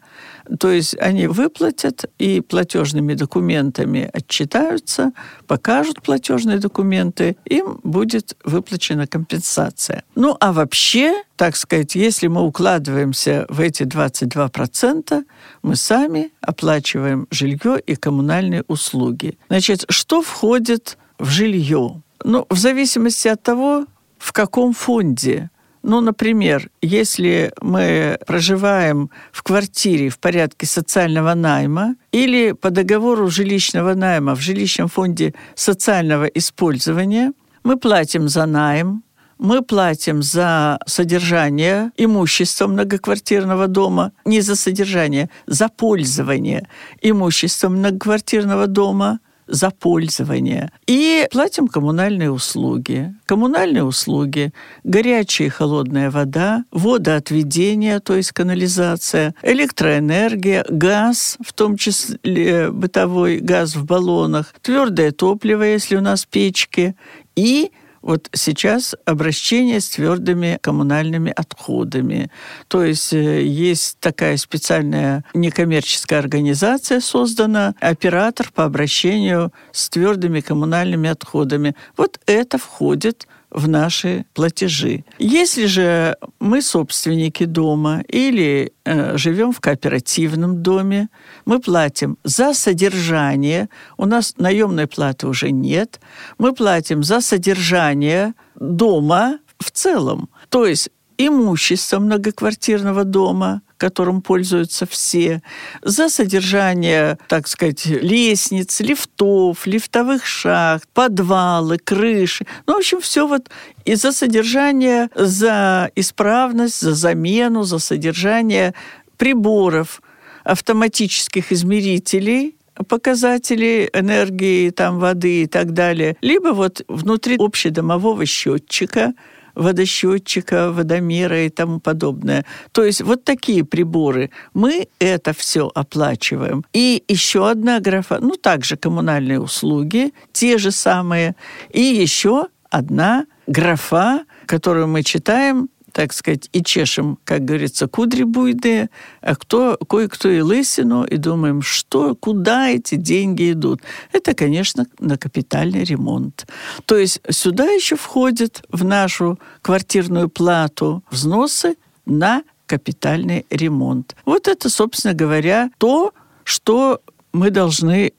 [0.58, 5.12] то есть они выплатят и платежными документами отчитаются,
[5.46, 10.04] покажут платежные документы, им будет выплачена компенсация.
[10.14, 15.24] Ну а вообще, так сказать, если мы укладываемся в эти 22%,
[15.62, 19.38] мы сами оплачиваем жилье и коммунальные услуги.
[19.48, 22.02] Значит, что входит в жилье?
[22.24, 23.86] Ну, в зависимости от того,
[24.18, 25.50] в каком фонде
[25.82, 33.94] ну, например, если мы проживаем в квартире в порядке социального найма или по договору жилищного
[33.94, 37.32] найма в жилищном фонде социального использования,
[37.64, 39.02] мы платим за найм,
[39.38, 46.68] мы платим за содержание имущества многоквартирного дома, не за содержание, за пользование
[47.00, 50.70] имуществом многоквартирного дома, за пользование.
[50.86, 53.14] И платим коммунальные услуги.
[53.26, 54.52] Коммунальные услуги,
[54.84, 63.76] горячая и холодная вода, водоотведение, то есть канализация, электроэнергия, газ, в том числе бытовой газ
[63.76, 66.94] в баллонах, твердое топливо, если у нас печки,
[67.36, 72.30] и вот сейчас обращение с твердыми коммунальными отходами.
[72.68, 81.10] То есть э, есть такая специальная некоммерческая организация создана, оператор по обращению с твердыми коммунальными
[81.10, 81.74] отходами.
[81.96, 85.04] Вот это входит в наши платежи.
[85.18, 91.08] Если же мы собственники дома или э, живем в кооперативном доме,
[91.44, 96.00] мы платим за содержание, у нас наемной платы уже нет,
[96.38, 100.28] мы платим за содержание дома в целом.
[100.48, 105.42] То есть имущество многоквартирного дома, которым пользуются все,
[105.82, 112.46] за содержание, так сказать, лестниц, лифтов, лифтовых шахт, подвалы, крыши.
[112.66, 113.48] Ну, в общем, все вот
[113.86, 118.74] и за содержание, за исправность, за замену, за содержание
[119.16, 120.02] приборов,
[120.44, 129.14] автоматических измерителей, показателей энергии, там, воды и так далее, либо вот внутри общедомового счетчика–
[129.60, 132.44] водосчетчика, водомера и тому подобное.
[132.72, 134.30] То есть вот такие приборы.
[134.54, 136.64] Мы это все оплачиваем.
[136.72, 141.34] И еще одна графа, ну также коммунальные услуги, те же самые.
[141.72, 148.90] И еще одна графа, которую мы читаем, так сказать, и чешем, как говорится, кудри буйные,
[149.20, 153.80] а кто, кое-кто и лысину, и думаем, что, куда эти деньги идут.
[154.12, 156.46] Это, конечно, на капитальный ремонт.
[156.86, 161.76] То есть сюда еще входит в нашу квартирную плату взносы
[162.06, 164.14] на капитальный ремонт.
[164.24, 166.12] Вот это, собственно говоря, то,
[166.44, 167.00] что
[167.32, 168.12] мы должны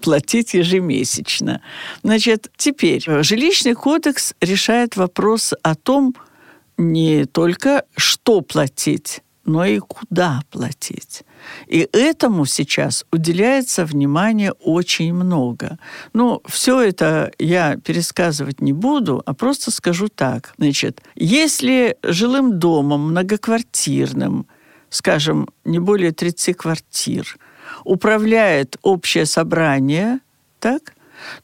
[0.00, 1.60] платить ежемесячно.
[2.02, 6.14] Значит, теперь жилищный кодекс решает вопрос о том,
[6.76, 11.24] не только что платить, но и куда платить.
[11.66, 15.78] И этому сейчас уделяется внимание очень много.
[16.12, 20.54] Ну, все это я пересказывать не буду, а просто скажу так.
[20.58, 24.46] Значит, если жилым домом многоквартирным,
[24.90, 27.36] скажем, не более 30 квартир,
[27.84, 30.20] управляет общее собрание,
[30.60, 30.94] так,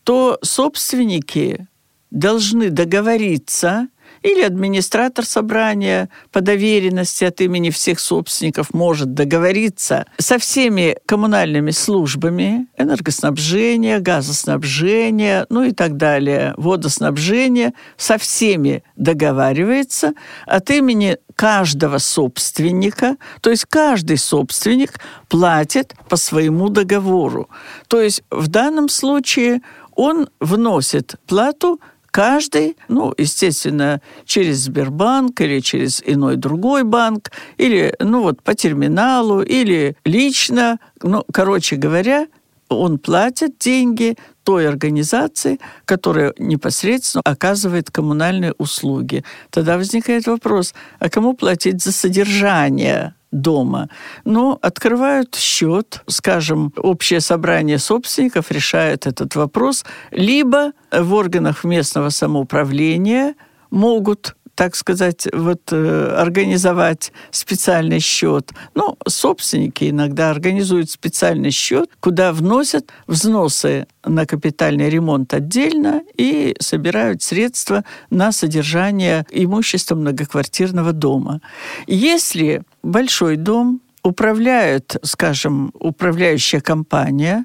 [0.05, 1.67] то собственники
[2.11, 3.88] должны договориться
[4.23, 12.67] или администратор собрания по доверенности от имени всех собственников может договориться со всеми коммунальными службами
[12.77, 20.15] энергоснабжения, газоснабжения, ну и так далее, водоснабжения, со всеми договаривается
[20.47, 27.49] от имени каждого собственника, то есть каждый собственник платит по своему договору.
[27.87, 29.63] То есть в данном случае
[29.95, 38.23] он вносит плату каждый, ну, естественно, через Сбербанк или через иной другой банк, или, ну,
[38.23, 42.27] вот по терминалу, или лично, ну, короче говоря,
[42.68, 49.25] он платит деньги той организации, которая непосредственно оказывает коммунальные услуги.
[49.51, 53.88] Тогда возникает вопрос, а кому платить за содержание дома.
[54.25, 63.35] Но открывают счет, скажем, общее собрание собственников решает этот вопрос, либо в органах местного самоуправления
[63.71, 68.51] могут так сказать, вот э, организовать специальный счет.
[68.75, 77.23] Ну, собственники иногда организуют специальный счет, куда вносят взносы на капитальный ремонт отдельно и собирают
[77.23, 81.40] средства на содержание имущества многоквартирного дома.
[81.87, 87.44] Если большой дом управляет, скажем, управляющая компания,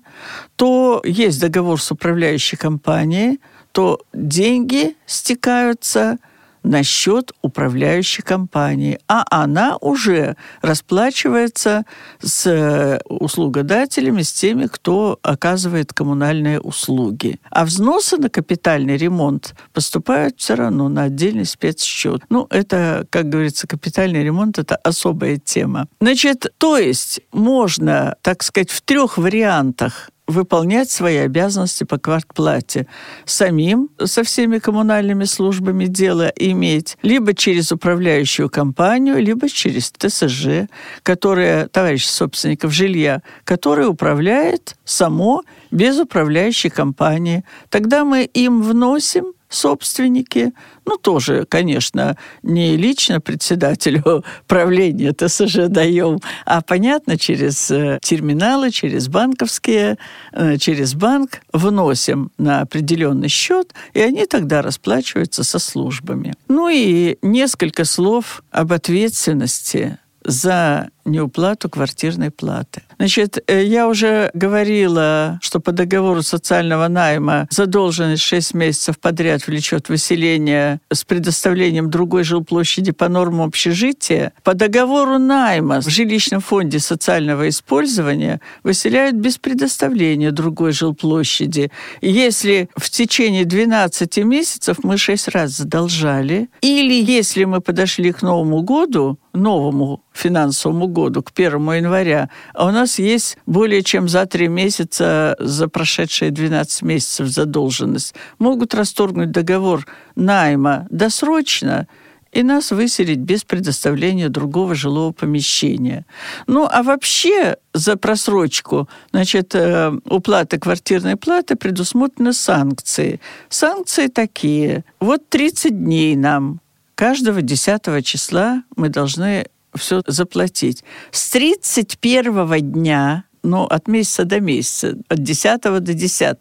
[0.55, 3.39] то есть договор с управляющей компанией,
[3.71, 6.17] то деньги стекаются–
[6.63, 11.85] на счет управляющей компании, а она уже расплачивается
[12.21, 17.39] с э, услугодателями, с теми, кто оказывает коммунальные услуги.
[17.49, 22.21] А взносы на капитальный ремонт поступают все равно на отдельный спецсчет.
[22.29, 25.87] Ну, это, как говорится, капитальный ремонт– это особая тема.
[25.99, 32.87] Значит, то есть можно, так сказать, в трех вариантах выполнять свои обязанности по квартплате.
[33.25, 40.69] Самим со всеми коммунальными службами дело иметь, либо через управляющую компанию, либо через ТСЖ,
[41.03, 47.43] которая, товарищ собственников жилья, которая управляет само без управляющей компании.
[47.69, 50.53] Тогда мы им вносим собственники,
[50.85, 59.07] ну, тоже, конечно, не лично председателю правления ТСЖ даем, а, понятно, через э, терминалы, через
[59.07, 59.97] банковские,
[60.33, 66.33] э, через банк вносим на определенный счет, и они тогда расплачиваются со службами.
[66.47, 72.83] Ну и несколько слов об ответственности за неуплату квартирной платы.
[73.03, 79.89] Значит, э, я уже говорила, что по договору социального найма задолженность 6 месяцев подряд влечет
[79.89, 84.31] выселение с предоставлением другой жилплощади по нормам общежития.
[84.43, 91.71] По договору найма в жилищном фонде социального использования выселяют без предоставления другой жилплощади.
[91.99, 98.61] Если в течение 12 месяцев мы 6 раз задолжали, или если мы подошли к Новому
[98.61, 104.47] году, новому финансовому году, к 1 января, а у нас есть более чем за три
[104.47, 111.87] месяца, за прошедшие 12 месяцев задолженность, могут расторгнуть договор найма досрочно
[112.33, 116.05] и нас выселить без предоставления другого жилого помещения.
[116.47, 123.19] Ну, а вообще за просрочку, значит, э, уплаты квартирной платы предусмотрены санкции.
[123.49, 124.83] Санкции такие.
[124.99, 126.59] Вот 30 дней нам
[126.95, 130.83] каждого 10 числа мы должны все заплатить.
[131.11, 136.37] С 31 дня ну, от месяца до месяца, от 10 до 10.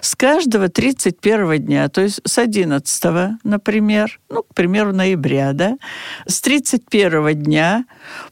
[0.00, 5.76] С каждого 31 дня, то есть с 11, например, ну, к примеру, ноября, да,
[6.26, 7.84] с 31 дня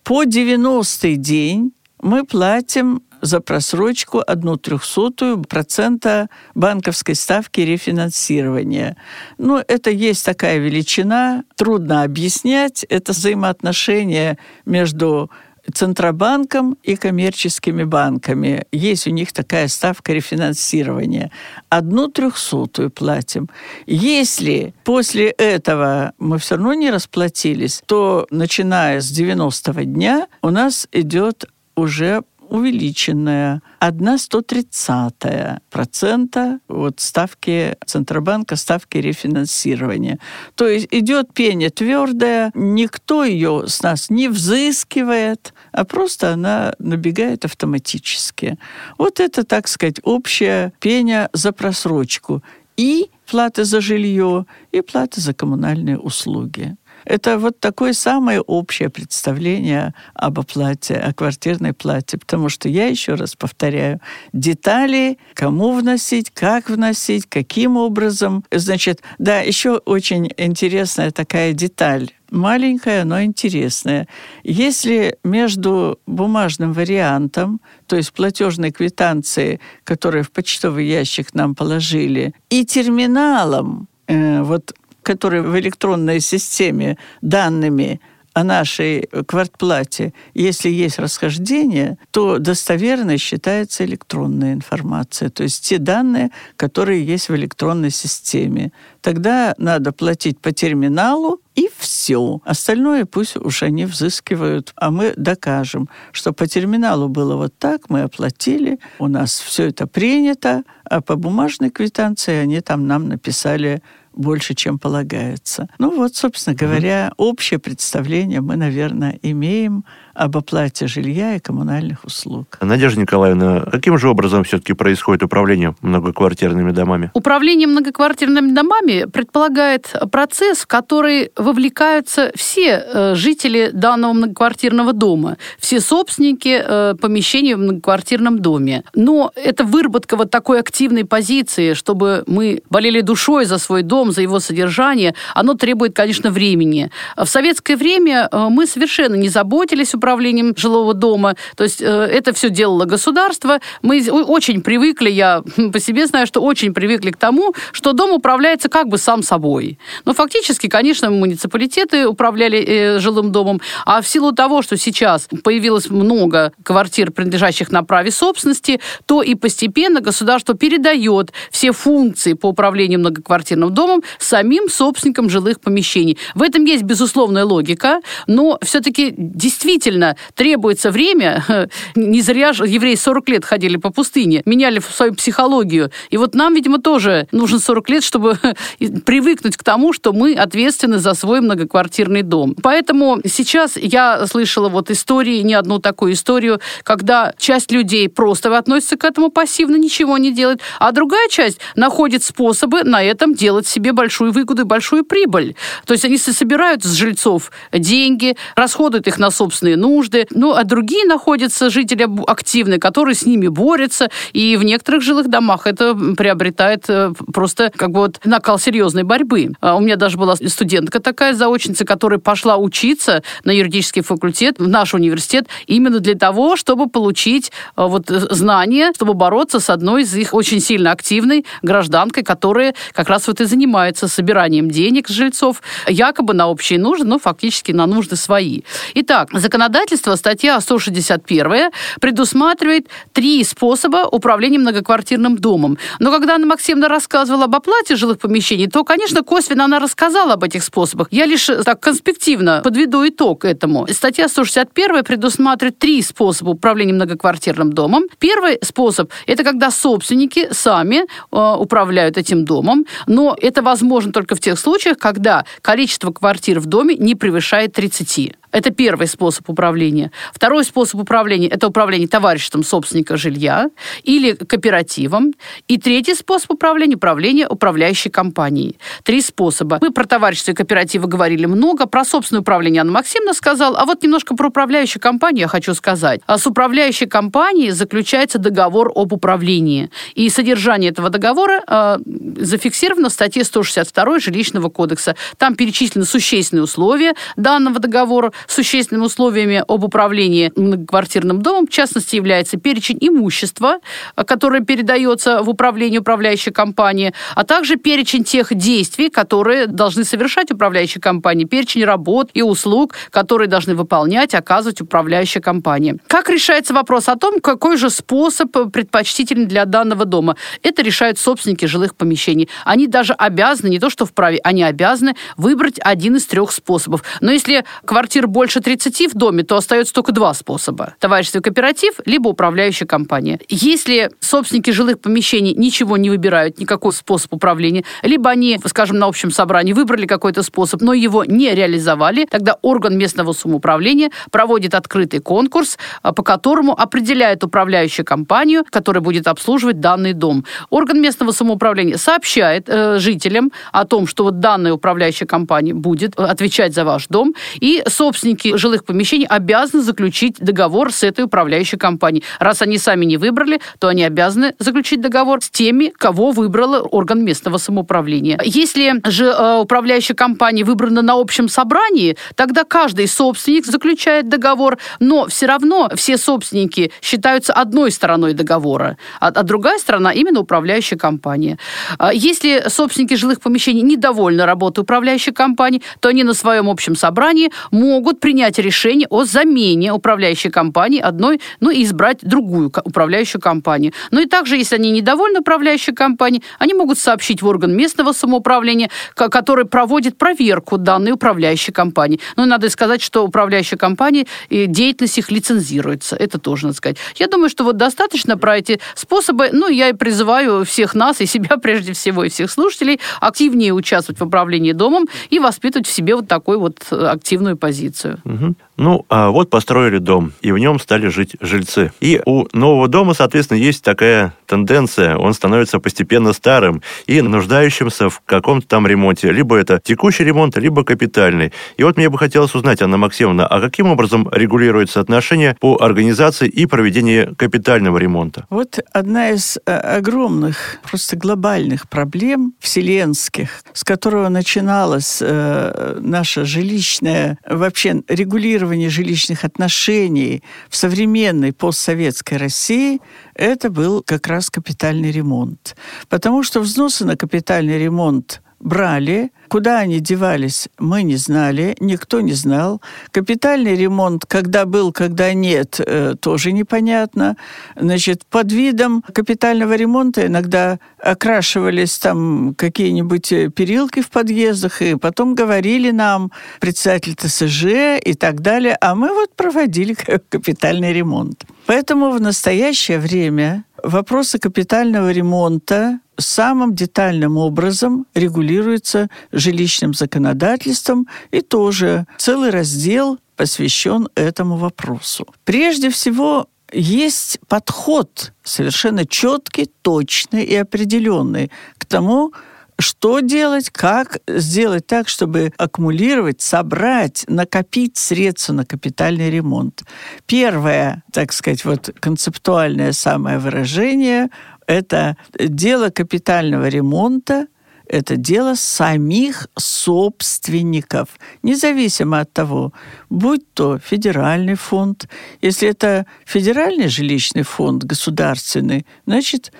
[0.02, 8.96] по 90 день мы платим за просрочку одну трехсотую процента банковской ставки рефинансирования.
[9.38, 12.84] Ну, это есть такая величина, трудно объяснять.
[12.88, 15.30] Это взаимоотношения между
[15.72, 18.66] Центробанком и коммерческими банками.
[18.70, 21.32] Есть у них такая ставка рефинансирования.
[21.68, 23.48] Одну трехсотую платим.
[23.86, 30.86] Если после этого мы все равно не расплатились, то начиная с 90 дня у нас
[30.92, 40.18] идет уже увеличенная, 1,130 процента вот ставки Центробанка, ставки рефинансирования.
[40.54, 47.44] То есть идет пеня твердая, никто ее с нас не взыскивает, а просто она набегает
[47.44, 48.58] автоматически.
[48.98, 52.42] Вот это, так сказать, общая пеня за просрочку.
[52.76, 56.76] И плата за жилье, и плата за коммунальные услуги.
[57.06, 62.18] Это вот такое самое общее представление об оплате, о квартирной плате.
[62.18, 64.00] Потому что я еще раз повторяю,
[64.32, 68.44] детали, кому вносить, как вносить, каким образом.
[68.50, 74.08] Значит, да, еще очень интересная такая деталь маленькая, но интересная.
[74.42, 82.64] Если между бумажным вариантом, то есть платежной квитанцией, которую в почтовый ящик нам положили, и
[82.64, 84.74] терминалом, э, вот
[85.06, 88.00] который в электронной системе данными
[88.34, 96.30] о нашей квартплате, если есть расхождение, то достоверной считается электронная информация, то есть те данные,
[96.56, 98.72] которые есть в электронной системе.
[99.00, 102.40] Тогда надо платить по терминалу, и все.
[102.44, 108.02] Остальное пусть уж они взыскивают, а мы докажем, что по терминалу было вот так, мы
[108.02, 113.82] оплатили, у нас все это принято, а по бумажной квитанции они там нам написали
[114.16, 115.68] больше, чем полагается.
[115.78, 119.84] Ну вот, собственно говоря, общее представление мы, наверное, имеем
[120.16, 122.58] об оплате жилья и коммунальных услуг.
[122.60, 127.10] Надежда Николаевна, каким же образом все-таки происходит управление многоквартирными домами?
[127.14, 135.80] Управление многоквартирными домами предполагает процесс, в который вовлекаются все э, жители данного многоквартирного дома, все
[135.80, 138.84] собственники э, помещений в многоквартирном доме.
[138.94, 144.22] Но это выработка вот такой активной позиции, чтобы мы болели душой за свой дом, за
[144.22, 146.90] его содержание, оно требует, конечно, времени.
[147.16, 151.34] В советское время э, мы совершенно не заботились управлением жилого дома.
[151.56, 153.60] То есть э, это все делало государство.
[153.82, 155.42] Мы очень привыкли, я
[155.72, 159.78] по себе знаю, что очень привыкли к тому, что дом управляется как бы сам собой.
[160.04, 165.90] Но фактически, конечно, муниципалитеты управляли э, жилым домом, а в силу того, что сейчас появилось
[165.90, 173.00] много квартир, принадлежащих на праве собственности, то и постепенно государство передает все функции по управлению
[173.00, 176.18] многоквартирным домом самим собственникам жилых помещений.
[176.34, 181.44] В этом есть безусловная логика, но все-таки действительно требуется время.
[181.94, 185.90] Не зря же евреи 40 лет ходили по пустыне, меняли свою психологию.
[186.10, 188.38] И вот нам, видимо, тоже нужно 40 лет, чтобы
[189.04, 192.54] привыкнуть к тому, что мы ответственны за свой многоквартирный дом.
[192.62, 198.96] Поэтому сейчас я слышала вот истории, не одну такую историю, когда часть людей просто относится
[198.96, 203.85] к этому пассивно, ничего не делает, а другая часть находит способы на этом делать себе
[203.86, 205.54] себе большую выгоду и большую прибыль.
[205.86, 211.06] То есть они собирают с жильцов деньги, расходуют их на собственные нужды, ну, а другие
[211.06, 217.12] находятся, жители активные, которые с ними борются, и в некоторых жилых домах это приобретает э,
[217.32, 219.52] просто как бы вот накал серьезной борьбы.
[219.60, 224.66] А у меня даже была студентка такая, заочница, которая пошла учиться на юридический факультет, в
[224.66, 230.02] наш университет, именно для того, чтобы получить э, вот э, знания, чтобы бороться с одной
[230.02, 233.75] из их очень сильно активной гражданкой, которая как раз вот и занимается
[234.08, 238.62] собиранием денег с жильцов, якобы на общие нужды, но фактически на нужды свои.
[238.94, 241.70] Итак, законодательство, статья 161
[242.00, 245.78] предусматривает три способа управления многоквартирным домом.
[246.00, 250.44] Но когда Анна Максимовна рассказывала об оплате жилых помещений, то, конечно, косвенно она рассказала об
[250.44, 251.08] этих способах.
[251.10, 253.86] Я лишь э, так конспективно подведу итог этому.
[253.92, 258.04] Статья 161 предусматривает три способа управления многоквартирным домом.
[258.18, 261.02] Первый способ– это когда собственники сами
[261.32, 266.66] э, управляют этим домом, но это возможно только в тех случаях, когда количество квартир в
[266.66, 268.34] доме не превышает 30.
[268.56, 270.10] Это первый способ управления.
[270.32, 273.68] Второй способ управления– это управление товариществом собственника жилья
[274.02, 275.34] или кооперативом.
[275.68, 278.78] И третий способ управления– управление управляющей компанией.
[279.02, 279.78] Три способа.
[279.82, 284.02] Мы про товарищество и кооперативы говорили много, про собственное управление Анна Максимовна сказала, а вот
[284.02, 286.22] немножко про управляющую компанию я хочу сказать.
[286.26, 289.90] А с управляющей компанией заключается договор об управлении.
[290.14, 291.98] И содержание этого договора э,
[292.40, 295.14] зафиксировано в статье 162 Жилищного кодекса.
[295.36, 302.56] Там перечислены существенные условия данного договора, существенными условиями об управлении многоквартирным домом, в частности, является
[302.58, 303.78] перечень имущества,
[304.14, 311.00] которое передается в управление управляющей компании, а также перечень тех действий, которые должны совершать управляющие
[311.00, 315.96] компании, перечень работ и услуг, которые должны выполнять, оказывать управляющая компания.
[316.06, 320.36] Как решается вопрос о том, какой же способ предпочтителен для данного дома?
[320.62, 322.48] Это решают собственники жилых помещений.
[322.64, 327.02] Они даже обязаны, не то что вправе, они обязаны выбрать один из трех способов.
[327.20, 330.94] Но если квартира больше 30 в доме, то остается только два способа.
[331.00, 333.40] Товарищество кооператив, либо управляющая компания.
[333.48, 339.30] Если собственники жилых помещений ничего не выбирают, никакой способ управления, либо они, скажем, на общем
[339.30, 345.78] собрании выбрали какой-то способ, но его не реализовали, тогда орган местного самоуправления проводит открытый конкурс,
[346.02, 350.44] а, по которому определяет управляющую компанию, которая будет обслуживать данный дом.
[350.68, 356.74] Орган местного самоуправления сообщает э, жителям о том, что вот данная управляющая компания будет отвечать
[356.74, 362.24] за ваш дом, и собственник собственники жилых помещений обязаны заключить договор с этой управляющей компанией.
[362.38, 367.22] Раз они сами не выбрали, то они обязаны заключить договор с теми, кого выбрал орган
[367.22, 368.40] местного самоуправления.
[368.42, 375.26] Если же э, управляющая компания выбрана на общем собрании, тогда каждый собственник заключает договор, но
[375.26, 381.58] все равно все собственники считаются одной стороной договора, а, а другая сторона именно управляющая компания.
[381.98, 387.50] А если собственники жилых помещений недовольны работой управляющей компании, то они на своем общем собрании
[387.70, 393.92] могут могут принять решение о замене управляющей компании одной, ну и избрать другую управляющую компанию.
[394.12, 398.90] Ну и также, если они недовольны управляющей компанией, они могут сообщить в орган местного самоуправления,
[399.16, 402.20] который проводит проверку данной управляющей компании.
[402.36, 406.14] Ну и надо сказать, что управляющая компания, деятельность их лицензируется.
[406.14, 406.98] Это тоже надо сказать.
[407.16, 409.48] Я думаю, что вот достаточно про эти способы.
[409.52, 414.20] Ну, я и призываю всех нас, и себя прежде всего, и всех слушателей, активнее участвовать
[414.20, 418.20] в управлении домом и воспитывать в себе вот такую вот активную позицию позицию.
[418.24, 418.54] Угу.
[418.76, 421.92] Ну, а вот построили дом, и в нем стали жить жильцы.
[422.00, 425.16] И у нового дома, соответственно, есть такая тенденция.
[425.16, 429.32] Он становится постепенно старым и нуждающимся в каком-то там ремонте.
[429.32, 431.52] Либо это текущий ремонт, либо капитальный.
[431.78, 436.46] И вот мне бы хотелось узнать, Анна Максимовна, а каким образом регулируется отношение по организации
[436.48, 438.46] и проведению капитального ремонта?
[438.50, 447.38] Вот одна из э, огромных, просто глобальных проблем вселенских, с которого начиналась э, наша жилищная
[447.48, 453.00] вообще регулирование жилищных отношений в современной постсоветской России,
[453.34, 455.76] это был как раз капитальный ремонт.
[456.08, 462.32] Потому что взносы на капитальный ремонт брали, куда они девались, мы не знали, никто не
[462.32, 462.80] знал.
[463.10, 467.36] Капитальный ремонт, когда был, когда нет, э, тоже непонятно.
[467.76, 475.34] Значит, под видом капитального ремонта иногда окрашивались там какие-нибудь э, перилки в подъездах, и потом
[475.34, 479.94] говорили нам председатель ТСЖ и так далее, а мы вот проводили
[480.28, 481.44] капитальный ремонт.
[481.66, 492.06] Поэтому в настоящее время вопросы капитального ремонта самым детальным образом регулируются жилищным законодательством, и тоже
[492.18, 495.26] целый раздел посвящен этому вопросу.
[495.44, 502.32] Прежде всего, есть подход совершенно четкий, точный и определенный к тому,
[502.78, 509.82] что делать, как сделать так, чтобы аккумулировать, собрать, накопить средства на капитальный ремонт.
[510.26, 514.28] Первое, так сказать, вот концептуальное самое выражение–
[514.66, 517.46] это дело капитального ремонта
[517.88, 521.08] это дело самих собственников,
[521.42, 522.72] независимо от того,
[523.10, 525.08] будь то федеральный фонд,
[525.40, 529.52] если это федеральный жилищный фонд, государственный, значит,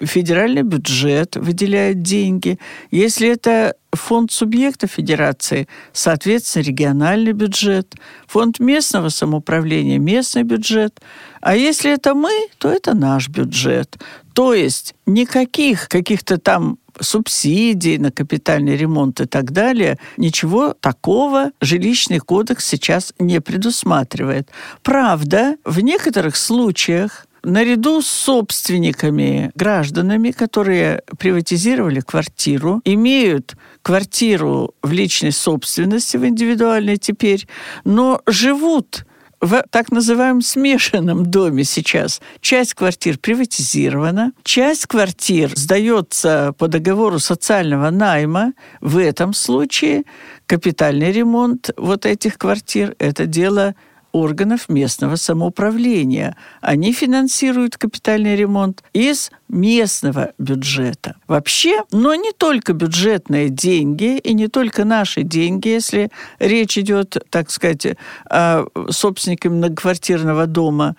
[0.00, 2.58] федеральный бюджет выделяет деньги.
[2.90, 7.94] Если это фонд субъекта федерации, соответственно, региональный бюджет,
[8.26, 11.00] фонд местного самоуправления, местный бюджет.
[11.40, 13.98] А если это мы, то это наш бюджет.
[14.34, 22.18] То есть никаких каких-то там субсидий на капитальный ремонт и так далее, ничего такого жилищный
[22.18, 24.50] кодекс сейчас не предусматривает.
[24.82, 35.32] Правда, в некоторых случаях наряду с собственниками, гражданами, которые приватизировали квартиру, имеют квартиру в личной
[35.32, 37.46] собственности, в индивидуальной теперь,
[37.84, 39.04] но живут
[39.44, 42.22] в так называемом смешанном доме сейчас.
[42.40, 48.54] Часть квартир приватизирована, часть квартир сдается по договору социального найма.
[48.80, 50.04] В этом случае
[50.46, 53.74] капитальный ремонт вот этих квартир– это дело
[54.14, 56.36] органов местного самоуправления.
[56.60, 61.16] Они финансируют капитальный ремонт из местного бюджета.
[61.26, 67.50] Вообще, но не только бюджетные деньги и не только наши деньги, если речь идет, так
[67.50, 67.86] сказать,
[68.30, 70.94] о собственнике многоквартирного дома,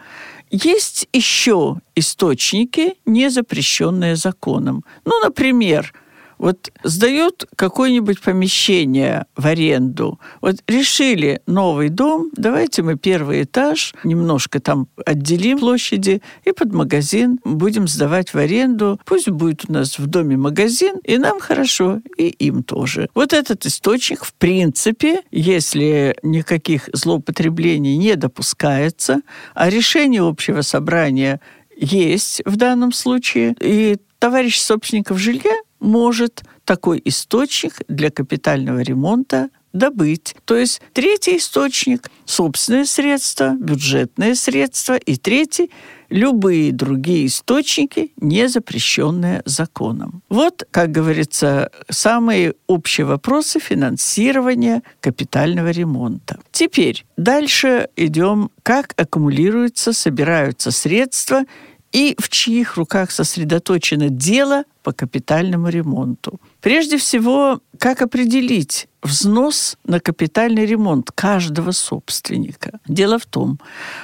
[0.51, 4.83] есть еще источники, не запрещенные законом.
[5.05, 5.93] Ну, например,
[6.37, 10.19] вот сдают какое-нибудь помещение в аренду.
[10.41, 17.39] Вот решили новый дом, давайте мы первый этаж немножко там отделим площади и под магазин
[17.43, 18.99] будем сдавать в аренду.
[19.05, 23.09] Пусть будет у нас в доме магазин, и нам хорошо, и им тоже.
[23.15, 29.21] Вот этот источник, в принципе, если никаких злоупотреблений не допускается,
[29.53, 31.39] а решение общего собрания
[31.77, 40.35] есть в данном случае, и товарищ собственников жилья может такой источник для капитального ремонта добыть.
[40.45, 45.69] То есть третий источник– собственные средства, бюджетные средства, и третий–
[46.09, 50.21] любые другие источники, не запрещенные законом.
[50.29, 56.39] Вот, как говорится, самые общие вопросы финансирования капитального ремонта.
[56.51, 61.43] Теперь дальше идем, как аккумулируются, собираются средства
[61.91, 66.39] и в чьих руках сосредоточено дело по капитальному ремонту.
[66.61, 72.79] Прежде всего, как определить взнос на капитальный ремонт каждого собственника?
[72.87, 73.59] Дело в том,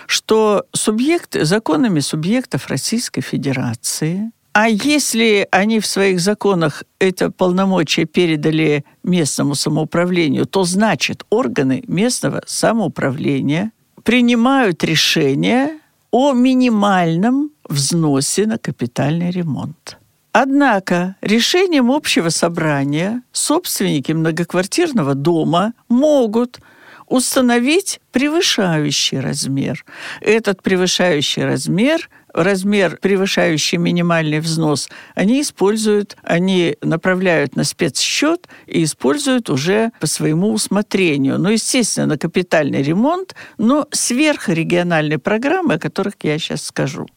[0.07, 8.83] что субъекты, законами субъектов Российской Федерации а если они в своих законах это полномочия передали
[9.01, 13.71] местному самоуправлению, то значит органы местного самоуправления
[14.03, 15.79] принимают решение
[16.11, 20.00] о минимальном взносе на капитальный ремонт.
[20.33, 26.59] Однако решением общего собрания собственники многоквартирного дома могут
[27.07, 29.83] установить превышающий размер.
[30.21, 39.49] Этот превышающий размер размер, превышающий минимальный взнос, они используют, они направляют на спецсчет и используют
[39.49, 41.37] уже по своему усмотрению.
[41.39, 47.07] Ну, естественно, на капитальный ремонт, но сверх региональной программы, о которых я сейчас скажу.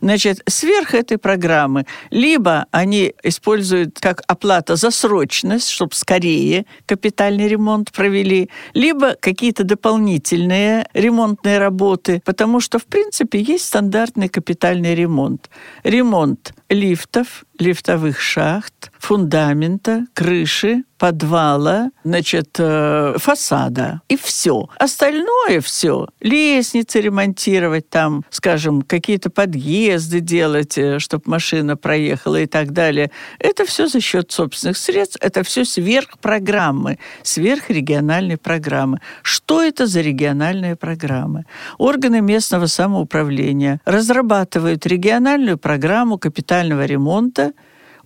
[0.00, 7.92] Значит, сверх этой программы либо они используют как оплата за срочность, чтобы скорее капитальный ремонт
[7.92, 15.50] провели, либо какие-то дополнительные ремонтные работы, потому что, в принципе, есть стандартный капитальный ремонт.
[15.84, 24.00] Ремонт лифтов, лифтовых шахт, фундамента, крыши, подвала, значит, э, фасада.
[24.08, 24.68] И все.
[24.78, 26.08] Остальное все.
[26.20, 33.10] Лестницы ремонтировать там, скажем, какие-то подъезды делать, э, чтобы машина проехала и так далее.
[33.38, 35.18] Это все за счет собственных средств.
[35.20, 39.00] Это все сверх программы, сверх региональной программы.
[39.22, 41.44] Что это за региональные программы?
[41.78, 46.55] Органы местного самоуправления разрабатывают региональную программу капитального
[46.86, 47.52] ремонта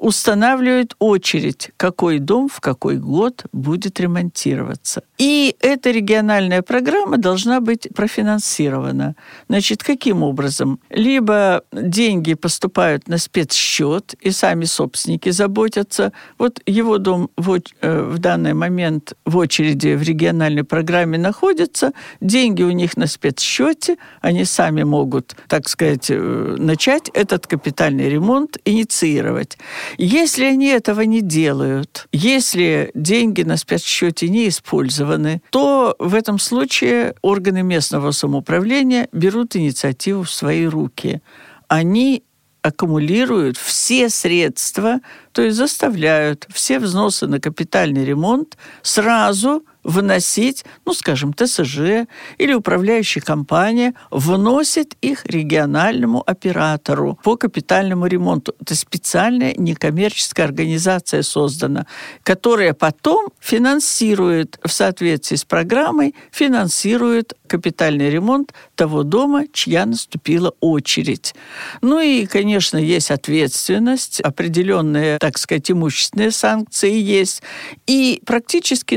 [0.01, 5.03] устанавливает очередь, какой дом в какой год будет ремонтироваться.
[5.19, 9.15] И эта региональная программа должна быть профинансирована.
[9.49, 10.81] Значит, каким образом?
[10.89, 16.13] Либо деньги поступают на спецсчет, и сами собственники заботятся.
[16.39, 21.93] Вот его дом в, э, в данный момент в очереди в региональной программе находится,
[22.23, 28.57] деньги у них на спецсчете, они сами могут, так сказать, э, начать этот капитальный ремонт,
[28.65, 29.59] инициировать.
[29.99, 37.15] Если они этого не делают, если деньги на спецсчете не использованы, то в этом случае
[37.23, 41.23] органы местного самоуправления берут инициативу в свои руки.
[41.69, 42.25] Они
[42.63, 45.01] аккумулируют все средства,
[45.33, 52.07] то есть заставляют все взносы на капитальный ремонт сразу выносить, ну, скажем, ТСЖ
[52.39, 58.55] или управляющая компания вносит их региональному оператору по капитальному ремонту.
[58.61, 61.87] Это специальная некоммерческая организация создана,
[62.23, 71.35] которая потом финансирует в соответствии с программой, финансирует капитальный ремонт того дома, чья наступила очередь.
[71.83, 77.43] Ну и, конечно, есть ответственность, определенные, так сказать, имущественные санкции есть,
[77.87, 78.95] и практически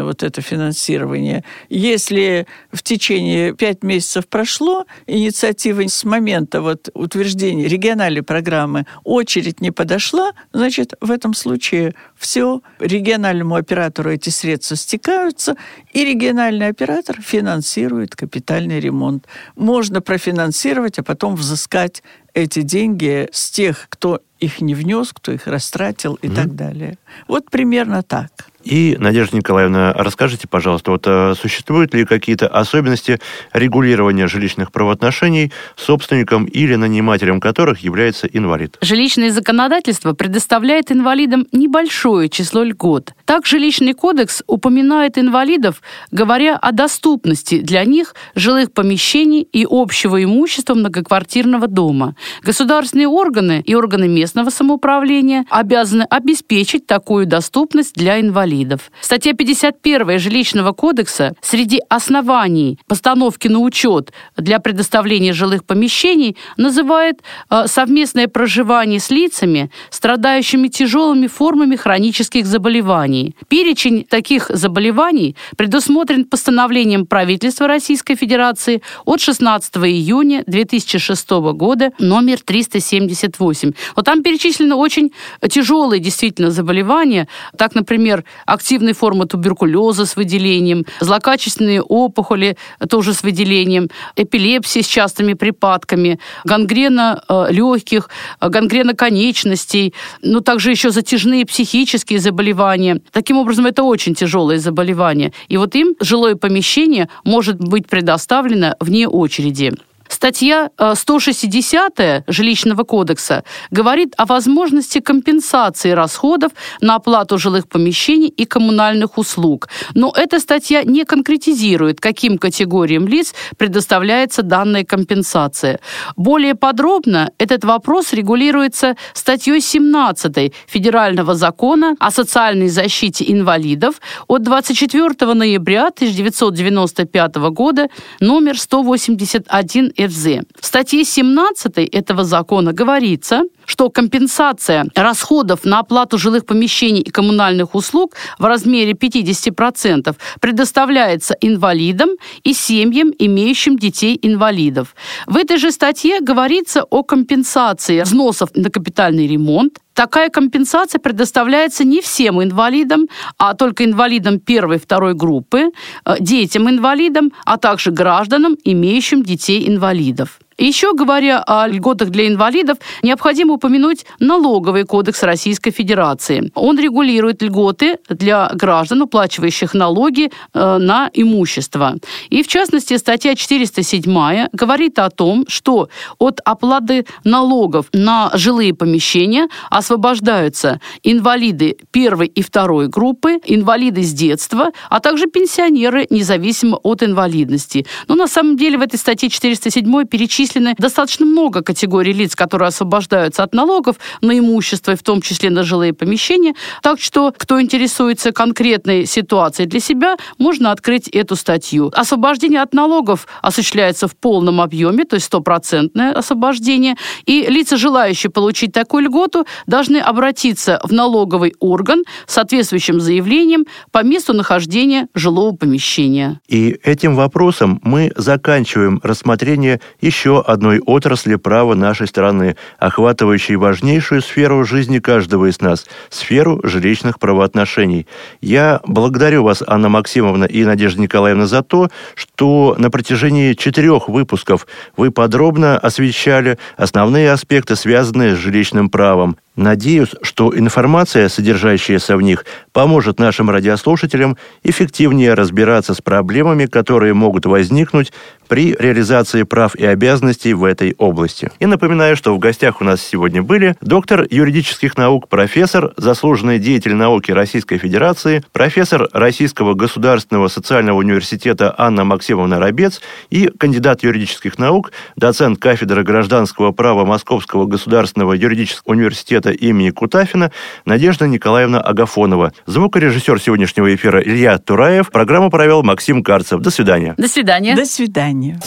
[0.00, 1.44] насильственное вот это финансирование.
[1.68, 9.70] Если в течение пять месяцев прошло, инициатива с момента вот утверждения региональной программы очередь не
[9.70, 15.56] подошла, значит, в этом случае все, региональному оператору эти средства стекаются,
[15.94, 19.26] и региональный оператор финансирует капитальный ремонт.
[19.56, 22.02] Можно профинансировать, а потом взыскать
[22.34, 26.96] эти деньги с тех, кто их не внес, кто их растратил и mm так далее.
[27.28, 28.49] Вот примерно так.
[28.62, 33.18] И, Надежда Николаевна, расскажите, пожалуйста, вот а, существуют ли какие-то особенности
[33.52, 38.76] регулирования жилищных правоотношений собственником или нанимателем которых является инвалид?
[38.82, 43.14] Жилищное законодательство предоставляет инвалидам небольшое число льгот.
[43.24, 45.80] Так, жилищный кодекс упоминает инвалидов,
[46.10, 52.14] говоря о доступности для них жилых помещений и общего имущества многоквартирного дома.
[52.42, 58.90] Государственные органы и органы местного самоуправления обязаны обеспечить такую доступность для инвалидов инвалидов.
[59.00, 67.66] Статья 51 Жилищного кодекса среди оснований постановки на учет для предоставления жилых помещений называет э,
[67.66, 73.34] совместное проживание с лицами, страдающими тяжелыми формами хронических заболеваний.
[73.48, 83.72] Перечень таких заболеваний предусмотрен постановлением правительства Российской Федерации от 16 июня 2006 года номер 378.
[83.96, 85.12] Вот там перечислены очень
[85.48, 87.28] тяжелые действительно заболевания.
[87.56, 92.56] Так, например, активные формы туберкулеза с выделением, злокачественные опухоли
[92.88, 98.08] тоже с выделением, эпилепсия с частыми припадками, гангрена э, легких,
[98.40, 103.00] э, гангрена конечностей, но также еще затяжные психические заболевания.
[103.12, 105.32] Таким образом, это очень тяжелые заболевания.
[105.48, 109.74] И вот им жилое помещение может быть предоставлено вне очереди.
[110.10, 118.44] Статья 160 э, Жилищного кодекса говорит о возможности компенсации расходов на оплату жилых помещений и
[118.44, 119.68] коммунальных услуг.
[119.94, 125.78] Но эта статья не конкретизирует, каким категориям лиц предоставляется данная компенсация.
[126.16, 135.34] Более подробно этот вопрос регулируется статьей 17 Федерального закона о социальной защите инвалидов от 24
[135.34, 137.88] ноября 1995 года
[138.18, 140.44] номер 181 ФЗ.
[140.60, 147.74] В статье 17 этого закона говорится, что компенсация расходов на оплату жилых помещений и коммунальных
[147.74, 152.10] услуг в размере 50% предоставляется инвалидам
[152.42, 154.94] и семьям, имеющим детей-инвалидов.
[155.26, 162.00] В этой же статье говорится о компенсации взносов на капитальный ремонт, Такая компенсация предоставляется не
[162.00, 165.72] всем инвалидам, а только инвалидам первой и второй группы,
[166.04, 170.38] э, детям-инвалидам, а также гражданам, имеющим детей-инвалидов.
[170.60, 176.52] Еще говоря о льготах для инвалидов, необходимо упомянуть налоговый кодекс Российской Федерации.
[176.54, 181.94] Он регулирует льготы для граждан, уплачивающих налоги э, на имущество.
[182.28, 185.88] И в частности, статья 407 говорит о том, что
[186.18, 194.72] от оплаты налогов на жилые помещения освобождаются инвалиды первой и второй группы, инвалиды с детства,
[194.90, 197.86] а также пенсионеры, независимо от инвалидности.
[198.08, 202.68] Но на самом деле в этой статье 407 перечислены перечислены достаточно много категорий лиц, которые
[202.68, 206.54] освобождаются от налогов на имущество, в том числе на жилые помещения.
[206.82, 211.90] Так что, кто интересуется конкретной ситуацией для себя, можно открыть эту статью.
[211.94, 216.96] Освобождение от налогов осуществляется в полном объеме, то есть стопроцентное освобождение.
[217.26, 224.02] И лица, желающие получить такую льготу, должны обратиться в налоговый орган с соответствующим заявлением по
[224.02, 226.40] месту нахождения жилого помещения.
[226.48, 234.64] И этим вопросом мы заканчиваем рассмотрение еще одной отрасли права нашей страны, охватывающей важнейшую сферу
[234.64, 238.06] жизни каждого из нас– сферу жилищных правоотношений.
[238.40, 244.66] Я благодарю вас, Анна Максимовна и Надежда Николаевна, за то, что на протяжении четырех выпусков
[244.96, 249.36] вы подробно освещали основные аспекты, связанные с жилищным правом.
[249.56, 257.46] Надеюсь, что информация, содержащаяся в них, поможет нашим радиослушателям эффективнее разбираться с проблемами, которые могут
[257.46, 258.12] возникнуть
[258.50, 261.50] при реализации прав и обязанностей в этой области.
[261.60, 266.94] И напоминаю, что в гостях у нас сегодня были доктор юридических наук, профессор, заслуженный деятель
[266.94, 274.90] науки Российской Федерации, профессор Российского государственного социального университета Анна Максимовна Рабец и кандидат юридических наук,
[275.14, 278.94] доцент кафедры гражданского права Московского государственного юридического
[279.40, 280.50] университета имени Кутафина
[280.84, 282.52] Надежда Николаевна Агафонова.
[282.66, 285.10] Звукорежиссер сегодняшнего эфира Илья Тураев.
[285.10, 286.60] Программу провел Максим Карцев.
[286.60, 287.14] До свидания.
[287.16, 287.74] До свидания.
[287.74, 288.60] До свидания.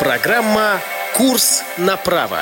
[0.00, 0.80] Программа
[1.14, 2.40] «Курс на право».